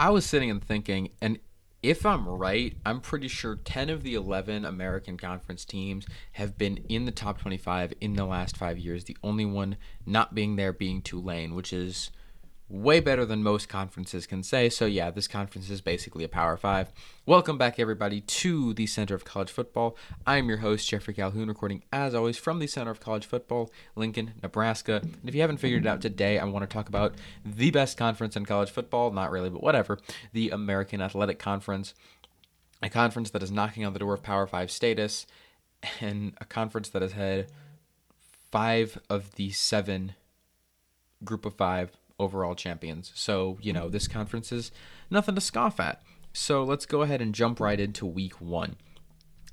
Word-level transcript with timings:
I 0.00 0.10
was 0.10 0.24
sitting 0.24 0.48
and 0.48 0.62
thinking, 0.62 1.10
and 1.20 1.40
if 1.82 2.06
I'm 2.06 2.28
right, 2.28 2.76
I'm 2.86 3.00
pretty 3.00 3.26
sure 3.26 3.56
10 3.56 3.90
of 3.90 4.04
the 4.04 4.14
11 4.14 4.64
American 4.64 5.16
Conference 5.16 5.64
teams 5.64 6.06
have 6.32 6.56
been 6.56 6.76
in 6.88 7.04
the 7.04 7.10
top 7.10 7.40
25 7.40 7.94
in 8.00 8.14
the 8.14 8.24
last 8.24 8.56
five 8.56 8.78
years. 8.78 9.04
The 9.04 9.16
only 9.24 9.44
one 9.44 9.76
not 10.06 10.36
being 10.36 10.54
there 10.54 10.72
being 10.72 11.02
Tulane, 11.02 11.56
which 11.56 11.72
is 11.72 12.12
way 12.68 13.00
better 13.00 13.24
than 13.24 13.42
most 13.42 13.68
conferences 13.68 14.26
can 14.26 14.42
say. 14.42 14.68
So, 14.68 14.84
yeah, 14.84 15.10
this 15.10 15.26
conference 15.26 15.70
is 15.70 15.80
basically 15.80 16.24
a 16.24 16.28
Power 16.28 16.56
Five. 16.56 16.92
Welcome 17.24 17.56
back, 17.56 17.78
everybody, 17.78 18.20
to 18.20 18.74
the 18.74 18.86
Center 18.86 19.14
of 19.14 19.24
College 19.24 19.50
Football. 19.50 19.96
I'm 20.26 20.48
your 20.48 20.58
host, 20.58 20.88
Jeffrey 20.88 21.14
Calhoun, 21.14 21.48
recording 21.48 21.82
as 21.92 22.14
always 22.14 22.36
from 22.36 22.58
the 22.58 22.66
Center 22.66 22.90
of 22.90 23.00
College 23.00 23.24
Football, 23.24 23.70
Lincoln, 23.96 24.34
Nebraska. 24.42 25.00
And 25.02 25.20
if 25.24 25.34
you 25.34 25.40
haven't 25.40 25.58
figured 25.58 25.86
it 25.86 25.88
out 25.88 26.02
today, 26.02 26.38
I 26.38 26.44
want 26.44 26.68
to 26.68 26.72
talk 26.72 26.88
about 26.88 27.14
the 27.44 27.70
best 27.70 27.96
conference 27.96 28.36
in 28.36 28.44
college 28.44 28.70
football. 28.70 29.10
Not 29.12 29.30
really, 29.30 29.50
but 29.50 29.62
whatever. 29.62 29.98
The 30.34 30.50
American 30.50 31.00
Athletic 31.00 31.38
Conference, 31.38 31.94
a 32.82 32.90
conference 32.90 33.30
that 33.30 33.42
is 33.42 33.50
knocking 33.50 33.86
on 33.86 33.94
the 33.94 33.98
door 33.98 34.12
of 34.12 34.22
Power 34.22 34.46
Five 34.46 34.70
status, 34.70 35.26
and 36.00 36.34
a 36.38 36.44
conference 36.44 36.90
that 36.90 37.02
has 37.02 37.12
had 37.12 37.46
five 38.50 38.98
of 39.08 39.36
the 39.36 39.50
seven 39.52 40.14
group 41.24 41.46
of 41.46 41.54
five 41.54 41.96
overall 42.18 42.54
champions. 42.54 43.12
So, 43.14 43.58
you 43.60 43.72
know, 43.72 43.88
this 43.88 44.08
conference 44.08 44.52
is 44.52 44.70
nothing 45.10 45.34
to 45.34 45.40
scoff 45.40 45.80
at. 45.80 46.02
So 46.32 46.62
let's 46.62 46.86
go 46.86 47.02
ahead 47.02 47.20
and 47.20 47.34
jump 47.34 47.60
right 47.60 47.78
into 47.78 48.06
week 48.06 48.40
one. 48.40 48.76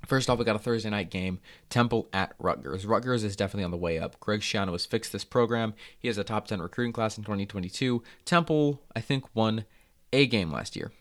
First 0.06 0.30
off, 0.30 0.38
we 0.38 0.46
got 0.46 0.56
a 0.56 0.60
Thursday 0.60 0.90
night 0.90 1.10
game, 1.10 1.40
Temple 1.70 2.08
at 2.14 2.36
Rutgers. 2.38 2.86
Rutgers 2.86 3.24
is 3.24 3.36
definitely 3.36 3.64
on 3.64 3.72
the 3.72 3.78
way 3.78 3.98
up. 3.98 4.20
Greg 4.20 4.42
Schiano 4.42 4.72
has 4.74 4.86
fixed 4.86 5.12
this 5.12 5.24
program. 5.24 5.74
He 5.98 6.08
has 6.08 6.18
a 6.18 6.24
top 6.24 6.48
10 6.48 6.62
recruiting 6.62 6.94
class 6.94 7.18
in 7.18 7.24
2022. 7.24 8.04
Temple, 8.24 8.82
I 8.96 9.02
think, 9.02 9.26
won 9.34 9.66
a 10.14 10.28
game 10.28 10.52
last 10.52 10.76
year, 10.76 10.92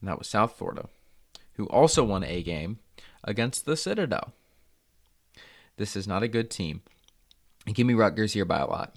and 0.00 0.08
that 0.08 0.18
was 0.18 0.26
South 0.26 0.56
Florida, 0.56 0.88
who 1.52 1.66
also 1.66 2.02
won 2.02 2.24
a 2.24 2.42
game 2.42 2.80
against 3.22 3.66
the 3.66 3.76
Citadel. 3.76 4.32
This 5.76 5.94
is 5.94 6.08
not 6.08 6.24
a 6.24 6.28
good 6.28 6.50
team. 6.50 6.82
Give 7.66 7.86
me 7.86 7.94
Rutgers 7.94 8.32
here 8.32 8.44
by 8.44 8.58
a 8.58 8.66
lot. 8.66 8.96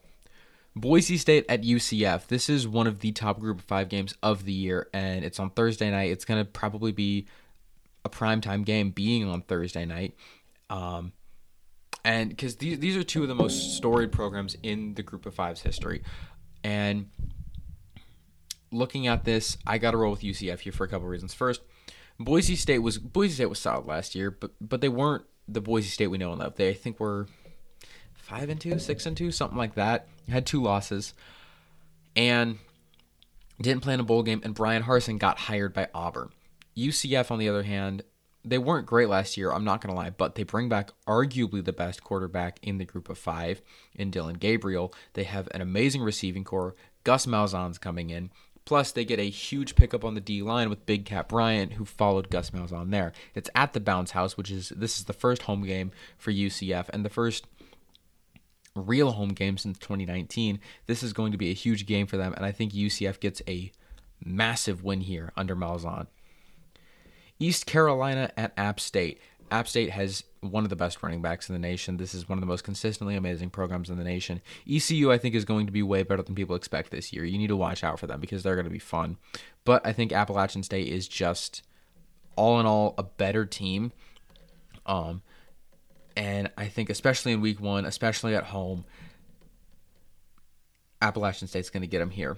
Boise 0.76 1.18
State 1.18 1.46
at 1.50 1.64
UCF. 1.64 2.28
This 2.28 2.50
is 2.50 2.68
one 2.68 2.88
of 2.88 3.00
the 3.00 3.12
top 3.12 3.40
group 3.40 3.60
of 3.60 3.66
five 3.66 3.90
games 3.90 4.16
of 4.22 4.46
the 4.46 4.54
year, 4.54 4.88
and 4.94 5.26
it's 5.26 5.40
on 5.40 5.50
Thursday 5.50 5.90
night. 5.90 6.12
It's 6.12 6.26
going 6.26 6.44
to 6.44 6.50
probably 6.50 6.92
be 6.92 7.28
a 8.06 8.10
primetime 8.10 8.66
game 8.66 8.92
being 8.92 9.28
on 9.28 9.42
Thursday 9.42 9.86
night. 9.86 10.16
Um, 10.70 11.14
and 12.06 12.30
because 12.30 12.58
these, 12.58 12.80
these 12.80 12.96
are 12.96 13.04
two 13.04 13.24
of 13.24 13.28
the 13.28 13.36
most 13.36 13.76
storied 13.76 14.12
programs 14.12 14.56
in 14.64 14.94
the 14.94 15.04
group 15.04 15.26
of 15.26 15.34
five's 15.34 15.62
history. 15.62 16.04
And 16.64 17.10
looking 18.72 19.08
at 19.08 19.26
this, 19.26 19.58
I 19.68 19.78
got 19.78 19.92
to 19.92 19.98
roll 19.98 20.12
with 20.12 20.22
UCF 20.22 20.60
here 20.60 20.72
for 20.72 20.84
a 20.84 20.88
couple 20.88 21.08
reasons. 21.08 21.34
First, 21.34 21.62
Boise 22.20 22.56
State 22.56 22.80
was 22.80 22.98
Boise 22.98 23.36
State 23.36 23.48
was 23.48 23.60
solid 23.60 23.86
last 23.86 24.16
year, 24.16 24.32
but 24.32 24.52
but 24.60 24.82
they 24.82 24.90
weren't 24.90 25.26
the 25.48 25.62
Boise 25.62 25.90
State 25.90 26.08
we 26.08 26.18
know 26.18 26.32
and 26.32 26.40
love. 26.40 26.56
They 26.56 26.70
I 26.70 26.74
think 26.74 27.00
were 27.00 27.28
five 28.30 28.50
and 28.50 28.62
two, 28.62 28.78
six 28.80 29.06
and 29.06 29.18
two, 29.18 29.32
something 29.32 29.58
like 29.58 29.76
that. 29.76 30.08
Had 30.30 30.46
two 30.46 30.62
losses, 30.62 31.14
and 32.16 32.60
didn't 33.60 33.82
play 33.82 33.96
in 33.96 34.00
a 34.00 34.04
bowl 34.04 34.24
game. 34.24 34.42
And 34.44 34.54
Bryan 34.54 34.84
Harsin 34.84 35.18
got 35.18 35.40
hired 35.40 35.74
by 35.74 35.88
Auburn. 35.94 36.30
UCF, 36.78 37.32
on 37.32 37.40
the 37.40 37.50
other 37.50 37.64
hand, 37.64 38.04
they 38.46 38.58
weren't 38.58 38.86
great 38.86 39.10
last 39.10 39.36
year. 39.36 39.52
I'm 39.52 39.66
not 39.66 39.82
gonna 39.82 39.96
lie, 39.96 40.12
but 40.12 40.36
they 40.36 40.44
bring 40.44 40.70
back 40.70 40.92
arguably 41.08 41.64
the 41.64 41.74
best 41.74 42.04
quarterback 42.04 42.60
in 42.62 42.78
the 42.78 42.86
group 42.86 43.10
of 43.10 43.18
five 43.18 43.62
in 43.96 44.12
Dillon 44.12 44.36
Gabriel. 44.36 44.94
They 45.14 45.24
have 45.24 45.50
an 45.52 45.62
amazing 45.62 46.02
receiving 46.02 46.44
corps. 46.44 46.76
Gus 47.04 47.26
Malzahn's 47.26 47.78
coming 47.78 48.10
in. 48.12 48.30
Plus, 48.66 48.92
they 48.92 49.04
get 49.04 49.20
a 49.20 49.30
huge 49.30 49.76
pickup 49.76 50.06
on 50.06 50.14
the 50.14 50.22
D 50.22 50.44
line 50.44 50.70
with 50.70 50.86
Big 50.86 51.04
Kat 51.04 51.28
Bryant, 51.28 51.74
who 51.74 51.86
followed 51.86 52.30
Gus 52.30 52.52
Malzahn 52.52 52.92
there. 52.92 53.14
It's 53.34 53.50
at 53.56 53.74
the 53.74 53.80
Bounce 53.80 54.12
House, 54.12 54.38
which 54.38 54.52
is 54.52 54.70
this 54.70 55.00
is 55.00 55.06
the 55.06 55.14
first 55.14 55.44
home 55.44 55.66
game 55.66 55.92
for 56.20 56.32
UCF 56.32 56.88
and 56.90 57.04
the 57.04 57.10
first 57.10 57.48
real 58.80 59.12
home 59.12 59.30
game 59.30 59.58
since 59.58 59.78
2019. 59.80 60.60
This 60.88 61.04
is 61.04 61.14
going 61.14 61.32
to 61.32 61.38
be 61.38 61.50
a 61.50 61.54
huge 61.54 61.86
game 61.86 62.08
for 62.08 62.18
them, 62.18 62.34
and 62.34 62.46
I 62.46 62.52
think 62.52 62.74
UCF 62.74 63.20
gets 63.20 63.42
a 63.48 63.72
massive 64.24 64.84
win 64.84 65.02
here 65.02 65.32
under 65.36 65.56
Malzahn. 65.56 66.08
East 67.40 67.66
Carolina 67.66 68.32
at 68.36 68.54
App 68.58 68.80
State. 68.80 69.22
App 69.52 69.68
State 69.68 69.90
has 69.92 70.24
one 70.42 70.64
of 70.64 70.70
the 70.70 70.76
best 70.76 71.02
running 71.02 71.22
backs 71.22 71.50
in 71.50 71.54
the 71.54 71.60
nation. 71.60 71.98
This 71.98 72.14
is 72.14 72.30
one 72.30 72.38
of 72.38 72.42
the 72.42 72.48
most 72.48 72.64
consistently 72.64 73.16
amazing 73.16 73.50
programs 73.50 73.90
in 73.90 73.98
the 73.98 74.04
nation. 74.04 74.42
ECU, 74.70 75.12
I 75.12 75.18
think, 75.18 75.36
is 75.36 75.46
going 75.46 75.66
to 75.66 75.72
be 75.72 75.82
way 75.82 76.04
better 76.04 76.22
than 76.22 76.36
people 76.36 76.56
expect 76.56 76.92
this 76.92 77.12
year. 77.12 77.26
You 77.26 77.38
need 77.38 77.48
to 77.48 77.56
watch 77.56 77.84
out 77.84 78.00
for 78.00 78.08
them 78.08 78.20
because 78.20 78.44
they're 78.44 78.56
going 78.56 78.66
to 78.66 78.72
be 78.72 78.80
fun. 78.80 79.18
But 79.66 79.86
I 79.86 79.94
think 79.94 80.12
Appalachian 80.12 80.64
State 80.64 80.88
is 80.88 81.08
just, 81.08 81.64
all 82.36 82.60
in 82.60 82.66
all, 82.66 82.94
a 82.98 83.04
better 83.04 83.46
team. 83.46 83.92
Um, 84.86 85.22
and 86.20 86.52
I 86.58 86.68
think, 86.68 86.90
especially 86.90 87.32
in 87.32 87.40
week 87.40 87.62
one, 87.62 87.86
especially 87.86 88.36
at 88.36 88.44
home, 88.44 88.84
Appalachian 91.02 91.48
State's 91.48 91.70
going 91.70 91.80
to 91.80 91.88
get 91.88 92.00
them 92.00 92.10
here. 92.10 92.36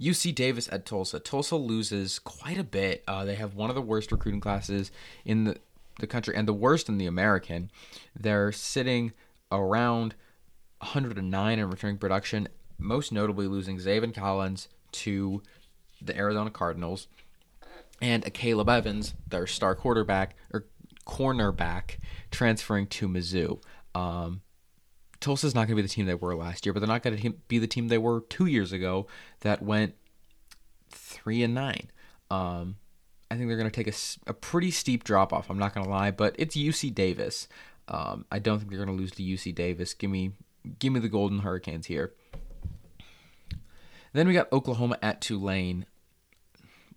UC 0.00 0.34
Davis 0.34 0.70
at 0.72 0.86
Tulsa. 0.86 1.20
Tulsa 1.20 1.56
loses 1.56 2.18
quite 2.18 2.56
a 2.56 2.64
bit. 2.64 3.04
Uh, 3.06 3.26
they 3.26 3.34
have 3.34 3.54
one 3.54 3.68
of 3.68 3.76
the 3.76 3.82
worst 3.82 4.10
recruiting 4.10 4.40
classes 4.40 4.90
in 5.22 5.44
the, 5.44 5.58
the 6.00 6.06
country 6.06 6.34
and 6.34 6.48
the 6.48 6.54
worst 6.54 6.88
in 6.88 6.96
the 6.96 7.04
American. 7.04 7.70
They're 8.18 8.52
sitting 8.52 9.12
around 9.52 10.14
109 10.78 11.58
in 11.58 11.70
returning 11.70 11.98
production, 11.98 12.48
most 12.78 13.12
notably 13.12 13.46
losing 13.46 13.76
Zaven 13.76 14.14
Collins 14.14 14.68
to 14.92 15.42
the 16.00 16.16
Arizona 16.16 16.50
Cardinals 16.50 17.06
and 18.00 18.24
Akayleb 18.24 18.74
Evans, 18.74 19.14
their 19.28 19.46
star 19.46 19.74
quarterback 19.74 20.36
or 20.54 20.64
cornerback 21.06 21.98
transferring 22.30 22.86
to 22.88 23.08
Mizzou. 23.08 23.62
Um, 23.94 24.42
Tulsa's 25.20 25.54
not 25.54 25.60
going 25.60 25.76
to 25.76 25.76
be 25.76 25.82
the 25.82 25.88
team 25.88 26.06
they 26.06 26.14
were 26.14 26.34
last 26.34 26.66
year, 26.66 26.72
but 26.72 26.80
they're 26.80 26.86
not 26.86 27.02
going 27.02 27.16
to 27.16 27.30
be 27.48 27.58
the 27.58 27.66
team 27.66 27.88
they 27.88 27.98
were 27.98 28.20
two 28.28 28.46
years 28.46 28.72
ago 28.72 29.06
that 29.40 29.62
went 29.62 29.94
three 30.90 31.42
and 31.42 31.54
nine. 31.54 31.90
Um, 32.30 32.76
I 33.30 33.36
think 33.36 33.48
they're 33.48 33.56
going 33.56 33.70
to 33.70 33.84
take 33.84 33.88
a, 33.88 34.30
a 34.30 34.34
pretty 34.34 34.70
steep 34.70 35.04
drop 35.04 35.32
off. 35.32 35.50
I'm 35.50 35.58
not 35.58 35.74
going 35.74 35.84
to 35.84 35.90
lie, 35.90 36.10
but 36.10 36.34
it's 36.38 36.56
UC 36.56 36.94
Davis. 36.94 37.48
Um, 37.88 38.26
I 38.30 38.38
don't 38.38 38.58
think 38.58 38.70
they're 38.70 38.84
going 38.84 38.96
to 38.96 39.00
lose 39.00 39.12
to 39.12 39.22
UC 39.22 39.54
Davis. 39.54 39.94
Give 39.94 40.10
me, 40.10 40.32
give 40.78 40.92
me 40.92 41.00
the 41.00 41.08
Golden 41.08 41.40
Hurricanes 41.40 41.86
here. 41.86 42.12
Then 44.12 44.28
we 44.28 44.34
got 44.34 44.52
Oklahoma 44.52 44.98
at 45.02 45.20
Tulane. 45.20 45.86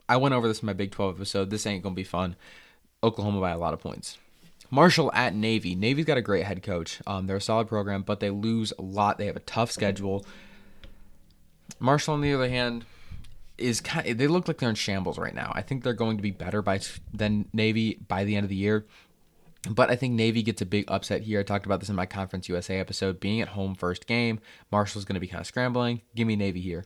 I 0.10 0.18
went 0.18 0.36
over 0.36 0.48
this 0.48 0.62
in 0.62 0.68
my 0.68 0.74
Big 0.74 0.92
12 0.92 1.16
episode. 1.16 1.50
This 1.50 1.66
ain't 1.66 1.84
going 1.84 1.96
to 1.96 2.00
be 2.00 2.04
fun. 2.04 2.36
Oklahoma 3.04 3.40
by 3.40 3.52
a 3.52 3.58
lot 3.58 3.74
of 3.74 3.80
points. 3.80 4.18
Marshall 4.70 5.12
at 5.14 5.34
Navy. 5.34 5.76
Navy's 5.76 6.06
got 6.06 6.18
a 6.18 6.22
great 6.22 6.46
head 6.46 6.64
coach. 6.64 7.00
Um, 7.08 7.28
they're 7.28 7.38
a 7.38 7.42
solid 7.42 7.68
program, 7.68 8.02
but 8.02 8.20
they 8.20 8.30
lose 8.30 8.74
a 8.78 8.82
lot. 8.82 9.18
They 9.18 9.28
have 9.28 9.36
a 9.36 9.42
tough 9.42 9.72
schedule. 9.72 10.26
Marshall, 11.80 12.16
on 12.16 12.22
the 12.22 12.34
other 12.34 12.50
hand, 12.50 12.86
is 13.58 13.82
kind 13.82 14.08
of, 14.08 14.18
they 14.18 14.28
look 14.28 14.48
like 14.48 14.58
they're 14.58 14.70
in 14.70 14.76
shambles 14.76 15.18
right 15.18 15.34
now. 15.34 15.52
I 15.56 15.62
think 15.62 15.84
they're 15.84 15.94
going 15.94 16.18
to 16.18 16.24
be 16.24 16.32
better 16.32 16.62
by 16.62 16.80
than 17.14 17.48
Navy 17.54 18.00
by 18.08 18.24
the 18.24 18.36
end 18.36 18.44
of 18.44 18.50
the 18.50 18.56
year. 18.56 18.86
But 19.70 19.90
I 19.90 19.96
think 19.96 20.14
Navy 20.14 20.44
gets 20.44 20.62
a 20.62 20.66
big 20.66 20.86
upset 20.88 21.24
here. 21.24 21.40
I 21.40 21.44
talked 21.44 21.66
about 21.66 21.80
this 21.80 21.90
in 21.90 21.96
my 21.96 22.06
Conference 22.06 22.48
USA 22.50 22.80
episode. 22.80 23.20
Being 23.20 23.42
at 23.42 23.50
home 23.50 23.76
first 23.76 24.06
game, 24.08 24.40
Marshall's 24.72 25.06
going 25.06 25.16
to 25.16 25.20
be 25.20 25.28
kind 25.28 25.42
of 25.42 25.48
scrambling. 25.48 26.02
Give 26.16 26.28
me 26.28 26.36
Navy 26.36 26.62
here. 26.62 26.86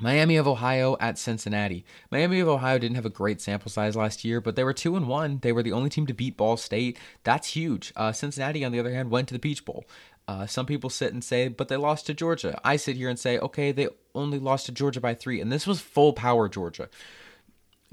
Miami 0.00 0.36
of 0.36 0.46
Ohio 0.46 0.96
at 1.00 1.18
Cincinnati. 1.18 1.84
Miami 2.10 2.40
of 2.40 2.48
Ohio 2.48 2.78
didn't 2.78 2.94
have 2.94 3.06
a 3.06 3.10
great 3.10 3.40
sample 3.40 3.70
size 3.70 3.96
last 3.96 4.24
year, 4.24 4.40
but 4.40 4.54
they 4.54 4.64
were 4.64 4.72
two 4.72 4.96
and 4.96 5.08
one. 5.08 5.38
They 5.42 5.52
were 5.52 5.62
the 5.62 5.72
only 5.72 5.90
team 5.90 6.06
to 6.06 6.14
beat 6.14 6.36
Ball 6.36 6.56
State. 6.56 6.98
That's 7.24 7.48
huge. 7.48 7.92
Uh, 7.96 8.12
Cincinnati, 8.12 8.64
on 8.64 8.72
the 8.72 8.78
other 8.78 8.92
hand, 8.92 9.10
went 9.10 9.28
to 9.28 9.34
the 9.34 9.40
Peach 9.40 9.64
Bowl. 9.64 9.84
Uh, 10.28 10.46
some 10.46 10.66
people 10.66 10.90
sit 10.90 11.12
and 11.12 11.24
say, 11.24 11.48
but 11.48 11.68
they 11.68 11.76
lost 11.76 12.06
to 12.06 12.14
Georgia. 12.14 12.60
I 12.62 12.76
sit 12.76 12.96
here 12.96 13.08
and 13.08 13.18
say, 13.18 13.38
okay, 13.38 13.72
they 13.72 13.88
only 14.14 14.38
lost 14.38 14.66
to 14.66 14.72
Georgia 14.72 15.00
by 15.00 15.14
three, 15.14 15.40
and 15.40 15.50
this 15.50 15.66
was 15.66 15.80
full 15.80 16.12
power 16.12 16.48
Georgia. 16.48 16.88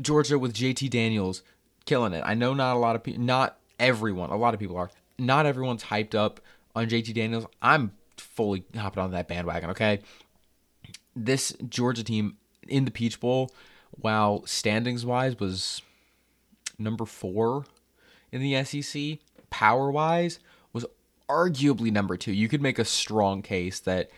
Georgia 0.01 0.37
with 0.37 0.53
JT 0.53 0.89
Daniels 0.89 1.41
killing 1.85 2.13
it. 2.13 2.23
I 2.25 2.33
know 2.33 2.53
not 2.53 2.75
a 2.75 2.79
lot 2.79 2.95
of 2.95 3.03
people, 3.03 3.21
not 3.21 3.57
everyone, 3.79 4.31
a 4.31 4.35
lot 4.35 4.53
of 4.53 4.59
people 4.59 4.77
are. 4.77 4.91
Not 5.17 5.45
everyone's 5.45 5.85
hyped 5.85 6.13
up 6.13 6.41
on 6.75 6.89
JT 6.89 7.13
Daniels. 7.13 7.45
I'm 7.61 7.93
fully 8.17 8.65
hopping 8.75 9.01
on 9.01 9.11
that 9.11 9.29
bandwagon, 9.29 9.69
okay? 9.71 10.01
This 11.15 11.55
Georgia 11.67 12.03
team 12.03 12.37
in 12.67 12.85
the 12.85 12.91
Peach 12.91 13.19
Bowl, 13.19 13.51
while 13.91 14.45
standings 14.45 15.05
wise 15.05 15.39
was 15.39 15.81
number 16.77 17.05
four 17.05 17.65
in 18.31 18.41
the 18.41 18.63
SEC, 18.63 19.19
power 19.49 19.89
wise 19.89 20.39
was 20.73 20.85
arguably 21.29 21.91
number 21.91 22.17
two. 22.17 22.33
You 22.33 22.47
could 22.47 22.61
make 22.61 22.79
a 22.79 22.85
strong 22.85 23.41
case 23.41 23.79
that 23.81 24.09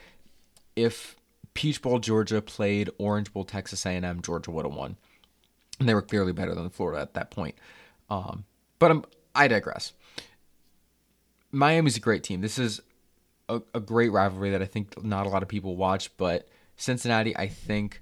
if 0.75 1.15
Peach 1.53 1.81
Bowl 1.81 1.99
Georgia 1.99 2.41
played 2.41 2.89
Orange 2.97 3.31
Bowl 3.31 3.44
Texas 3.44 3.85
A&M, 3.85 4.21
Georgia 4.21 4.51
would 4.51 4.65
have 4.65 4.75
won. 4.75 4.95
And 5.79 5.88
they 5.88 5.94
were 5.94 6.01
clearly 6.01 6.31
better 6.31 6.55
than 6.55 6.69
Florida 6.69 7.01
at 7.01 7.13
that 7.13 7.29
point. 7.29 7.55
Um, 8.09 8.45
but 8.79 8.91
I'm, 8.91 9.05
I 9.35 9.47
digress. 9.47 9.94
Miami's 11.51 11.97
a 11.97 11.99
great 11.99 12.23
team. 12.23 12.41
This 12.41 12.57
is 12.57 12.81
a, 13.49 13.61
a 13.73 13.79
great 13.79 14.11
rivalry 14.11 14.51
that 14.51 14.61
I 14.61 14.65
think 14.65 15.03
not 15.03 15.25
a 15.25 15.29
lot 15.29 15.44
of 15.44 15.49
people 15.49 15.75
watch, 15.75 16.15
but 16.17 16.47
Cincinnati, 16.77 17.35
I 17.35 17.47
think, 17.47 18.01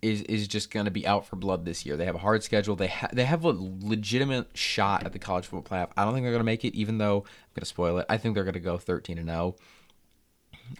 is 0.00 0.22
is 0.22 0.48
just 0.48 0.70
going 0.70 0.86
to 0.86 0.90
be 0.90 1.06
out 1.06 1.26
for 1.26 1.36
blood 1.36 1.64
this 1.64 1.86
year. 1.86 1.96
They 1.96 2.06
have 2.06 2.16
a 2.16 2.18
hard 2.18 2.42
schedule. 2.42 2.74
They 2.74 2.88
ha- 2.88 3.10
they 3.12 3.24
have 3.24 3.44
a 3.44 3.54
legitimate 3.56 4.56
shot 4.56 5.04
at 5.04 5.12
the 5.12 5.18
college 5.18 5.46
football 5.46 5.78
playoff. 5.78 5.92
I 5.96 6.04
don't 6.04 6.12
think 6.12 6.24
they're 6.24 6.32
going 6.32 6.40
to 6.40 6.44
make 6.44 6.64
it, 6.64 6.74
even 6.74 6.98
though 6.98 7.18
I'm 7.18 7.54
going 7.54 7.60
to 7.60 7.66
spoil 7.66 7.98
it. 7.98 8.06
I 8.08 8.16
think 8.16 8.34
they're 8.34 8.44
going 8.44 8.54
to 8.54 8.60
go 8.60 8.78
13 8.78 9.18
and 9.18 9.28
0. 9.28 9.54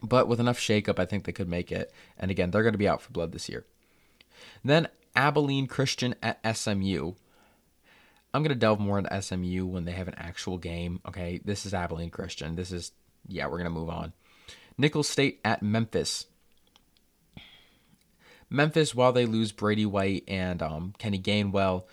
But 0.03 0.27
with 0.27 0.41
enough 0.41 0.59
shakeup, 0.59 0.99
I 0.99 1.05
think 1.05 1.25
they 1.25 1.33
could 1.33 1.49
make 1.49 1.71
it. 1.71 1.93
And 2.19 2.31
again, 2.31 2.51
they're 2.51 2.63
going 2.63 2.73
to 2.73 2.79
be 2.79 2.89
out 2.89 3.03
for 3.03 3.13
blood 3.13 3.33
this 3.33 3.49
year. 3.49 3.65
Then 4.65 4.89
Abilene 5.15 5.67
Christian 5.67 6.15
at 6.23 6.41
SMU. 6.57 7.13
I'm 8.35 8.43
going 8.43 8.55
to 8.55 8.59
delve 8.59 8.81
more 8.81 8.99
into 8.99 9.23
SMU 9.23 9.67
when 9.67 9.85
they 9.85 9.93
have 9.93 10.09
an 10.09 10.15
actual 10.17 10.57
game. 10.57 11.01
Okay, 11.07 11.41
this 11.45 11.67
is 11.67 11.75
Abilene 11.75 12.11
Christian. 12.11 12.57
This 12.57 12.73
is, 12.73 12.93
yeah, 13.29 13.47
we're 13.47 13.59
going 13.59 13.65
to 13.65 13.71
move 13.71 13.91
on. 13.91 14.15
Nicholls 14.79 15.09
State 15.09 15.41
at 15.45 15.63
Memphis. 15.63 16.27
Memphis, 18.53 18.95
while 18.95 19.13
they 19.13 19.27
lose 19.27 19.53
Brady 19.53 19.87
White 19.87 20.25
and 20.29 20.63
um, 20.63 20.95
Kenny 20.99 21.19
Gainwell, 21.19 21.85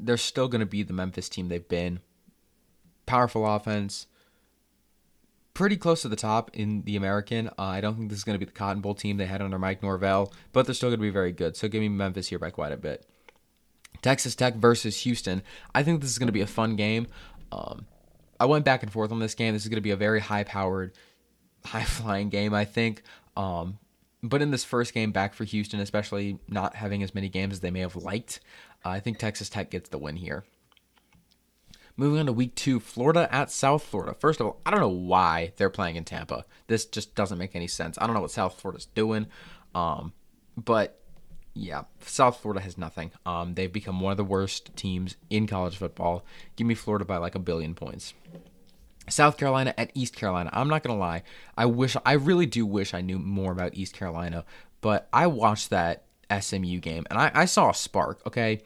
they're 0.00 0.16
still 0.16 0.48
going 0.48 0.60
to 0.60 0.66
be 0.66 0.82
the 0.82 0.92
Memphis 0.92 1.28
team 1.28 1.48
they've 1.48 1.68
been. 1.68 2.00
Powerful 3.06 3.46
offense, 3.46 4.06
pretty 5.52 5.76
close 5.76 6.02
to 6.02 6.08
the 6.08 6.16
top 6.16 6.50
in 6.54 6.82
the 6.82 6.96
American. 6.96 7.48
Uh, 7.48 7.62
I 7.62 7.80
don't 7.80 7.96
think 7.96 8.10
this 8.10 8.18
is 8.18 8.24
going 8.24 8.34
to 8.34 8.44
be 8.44 8.50
the 8.50 8.56
Cotton 8.56 8.82
Bowl 8.82 8.94
team 8.94 9.16
they 9.16 9.26
had 9.26 9.40
under 9.40 9.58
Mike 9.58 9.82
Norvell, 9.82 10.32
but 10.52 10.66
they're 10.66 10.74
still 10.74 10.88
going 10.88 10.98
to 10.98 11.02
be 11.02 11.10
very 11.10 11.32
good. 11.32 11.56
So 11.56 11.68
give 11.68 11.80
me 11.80 11.88
Memphis 11.88 12.28
here 12.28 12.38
by 12.38 12.50
quite 12.50 12.72
a 12.72 12.76
bit. 12.76 13.06
Texas 14.02 14.34
Tech 14.34 14.56
versus 14.56 15.02
Houston. 15.02 15.42
I 15.74 15.82
think 15.82 16.00
this 16.00 16.10
is 16.10 16.18
going 16.18 16.26
to 16.26 16.32
be 16.32 16.40
a 16.40 16.46
fun 16.46 16.76
game. 16.76 17.06
Um, 17.52 17.86
I 18.40 18.46
went 18.46 18.64
back 18.64 18.82
and 18.82 18.92
forth 18.92 19.12
on 19.12 19.20
this 19.20 19.34
game. 19.34 19.54
This 19.54 19.62
is 19.62 19.68
going 19.68 19.76
to 19.76 19.82
be 19.82 19.92
a 19.92 19.96
very 19.96 20.20
high 20.20 20.44
powered, 20.44 20.92
high 21.64 21.84
flying 21.84 22.28
game, 22.28 22.52
I 22.52 22.64
think. 22.64 23.02
Um, 23.36 23.78
but 24.24 24.40
in 24.40 24.50
this 24.50 24.64
first 24.64 24.94
game 24.94 25.12
back 25.12 25.34
for 25.34 25.44
Houston, 25.44 25.80
especially 25.80 26.38
not 26.48 26.74
having 26.76 27.02
as 27.02 27.14
many 27.14 27.28
games 27.28 27.52
as 27.52 27.60
they 27.60 27.70
may 27.70 27.80
have 27.80 27.94
liked, 27.94 28.40
uh, 28.84 28.88
I 28.88 29.00
think 29.00 29.18
Texas 29.18 29.50
Tech 29.50 29.70
gets 29.70 29.90
the 29.90 29.98
win 29.98 30.16
here. 30.16 30.44
Moving 31.96 32.18
on 32.20 32.26
to 32.26 32.32
week 32.32 32.54
two, 32.54 32.80
Florida 32.80 33.28
at 33.30 33.50
South 33.50 33.84
Florida. 33.84 34.14
First 34.18 34.40
of 34.40 34.46
all, 34.46 34.60
I 34.64 34.70
don't 34.70 34.80
know 34.80 34.88
why 34.88 35.52
they're 35.56 35.70
playing 35.70 35.96
in 35.96 36.04
Tampa. 36.04 36.46
This 36.66 36.86
just 36.86 37.14
doesn't 37.14 37.38
make 37.38 37.54
any 37.54 37.68
sense. 37.68 37.98
I 38.00 38.06
don't 38.06 38.14
know 38.14 38.22
what 38.22 38.30
South 38.30 38.58
Florida's 38.58 38.86
doing. 38.86 39.26
Um, 39.74 40.14
but 40.56 40.98
yeah, 41.52 41.82
South 42.00 42.40
Florida 42.40 42.62
has 42.62 42.78
nothing. 42.78 43.12
Um, 43.26 43.54
they've 43.54 43.72
become 43.72 44.00
one 44.00 44.10
of 44.10 44.16
the 44.16 44.24
worst 44.24 44.74
teams 44.74 45.16
in 45.28 45.46
college 45.46 45.76
football. 45.76 46.24
Give 46.56 46.66
me 46.66 46.74
Florida 46.74 47.04
by 47.04 47.18
like 47.18 47.34
a 47.34 47.40
billion 47.40 47.74
points. 47.74 48.14
South 49.08 49.36
Carolina 49.36 49.74
at 49.76 49.90
East 49.94 50.16
Carolina. 50.16 50.50
I'm 50.52 50.68
not 50.68 50.82
gonna 50.82 50.98
lie. 50.98 51.22
I 51.56 51.66
wish 51.66 51.96
I 52.04 52.12
really 52.12 52.46
do 52.46 52.66
wish 52.66 52.94
I 52.94 53.00
knew 53.00 53.18
more 53.18 53.52
about 53.52 53.74
East 53.74 53.94
Carolina, 53.94 54.44
but 54.80 55.08
I 55.12 55.26
watched 55.26 55.70
that 55.70 56.04
SMU 56.40 56.80
game 56.80 57.04
and 57.10 57.18
I, 57.18 57.30
I 57.34 57.44
saw 57.44 57.70
a 57.70 57.74
spark. 57.74 58.20
Okay, 58.26 58.62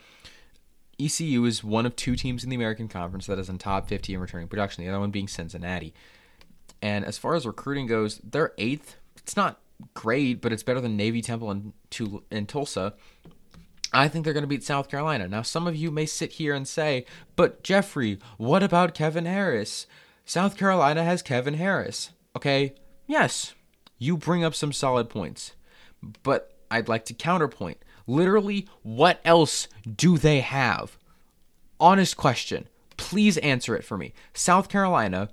ECU 1.01 1.45
is 1.45 1.63
one 1.63 1.87
of 1.87 1.95
two 1.95 2.17
teams 2.17 2.43
in 2.43 2.51
the 2.51 2.57
American 2.57 2.89
Conference 2.89 3.27
that 3.27 3.39
is 3.39 3.49
in 3.49 3.59
top 3.59 3.89
50 3.89 4.15
in 4.15 4.21
returning 4.21 4.49
production, 4.49 4.85
the 4.85 4.91
other 4.91 5.01
one 5.01 5.11
being 5.11 5.29
Cincinnati. 5.29 5.95
And 6.83 7.05
as 7.05 7.19
far 7.19 7.35
as 7.35 7.47
recruiting 7.47 7.87
goes, 7.87 8.21
they're 8.25 8.53
eighth. 8.59 8.97
It's 9.17 9.37
not 9.37 9.61
great, 9.95 10.41
but 10.41 10.53
it's 10.53 10.63
better 10.63 10.81
than 10.81 10.97
Navy, 10.97 11.23
Temple, 11.23 11.51
and, 11.51 11.73
and 12.31 12.49
Tulsa. 12.49 12.95
I 13.93 14.09
think 14.09 14.25
they're 14.25 14.35
going 14.35 14.43
to 14.43 14.49
beat 14.49 14.65
South 14.65 14.89
Carolina. 14.89 15.29
Now, 15.29 15.43
some 15.43 15.67
of 15.67 15.75
you 15.75 15.91
may 15.91 16.05
sit 16.05 16.33
here 16.33 16.55
and 16.55 16.67
say, 16.67 17.07
but 17.37 17.63
Jeffrey, 17.63 18.19
what 18.37 18.63
about 18.63 18.95
Kevin 18.95 19.25
Harris? 19.25 19.87
South 20.29 20.59
Carolina 20.59 21.03
has 21.05 21.23
Kevin 21.23 21.55
Harris. 21.55 22.11
Okay, 22.37 22.75
yes, 23.07 23.55
you 23.97 24.19
bring 24.19 24.45
up 24.45 24.55
some 24.55 24.75
solid 24.75 25.09
points. 25.09 25.53
But 26.23 26.53
I'd 26.71 26.87
like 26.87 27.07
to 27.07 27.15
counterpoint. 27.15 27.79
Literally, 28.07 28.69
what 28.83 29.23
else 29.25 29.69
do 29.91 30.19
they 30.19 30.41
have? 30.41 30.99
Honest 31.81 32.19
question. 32.19 32.69
Please 32.99 33.39
answer 33.39 33.75
it 33.75 33.85
for 33.85 33.97
me. 33.97 34.13
South 34.35 34.69
Carolina 34.69 35.31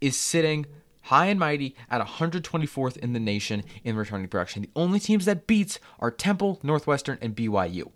is 0.00 0.16
sitting 0.16 0.66
high 1.02 1.26
and 1.26 1.40
mighty 1.40 1.74
at 1.90 2.00
124th 2.00 2.96
in 2.98 3.12
the 3.12 3.18
nation 3.18 3.64
in 3.82 3.96
returning 3.96 4.28
production. 4.28 4.62
The 4.62 4.70
only 4.76 5.00
teams 5.00 5.24
that 5.24 5.48
beats 5.48 5.80
are 5.98 6.12
Temple, 6.12 6.60
Northwestern, 6.62 7.18
and 7.20 7.34
BYU. 7.34 7.90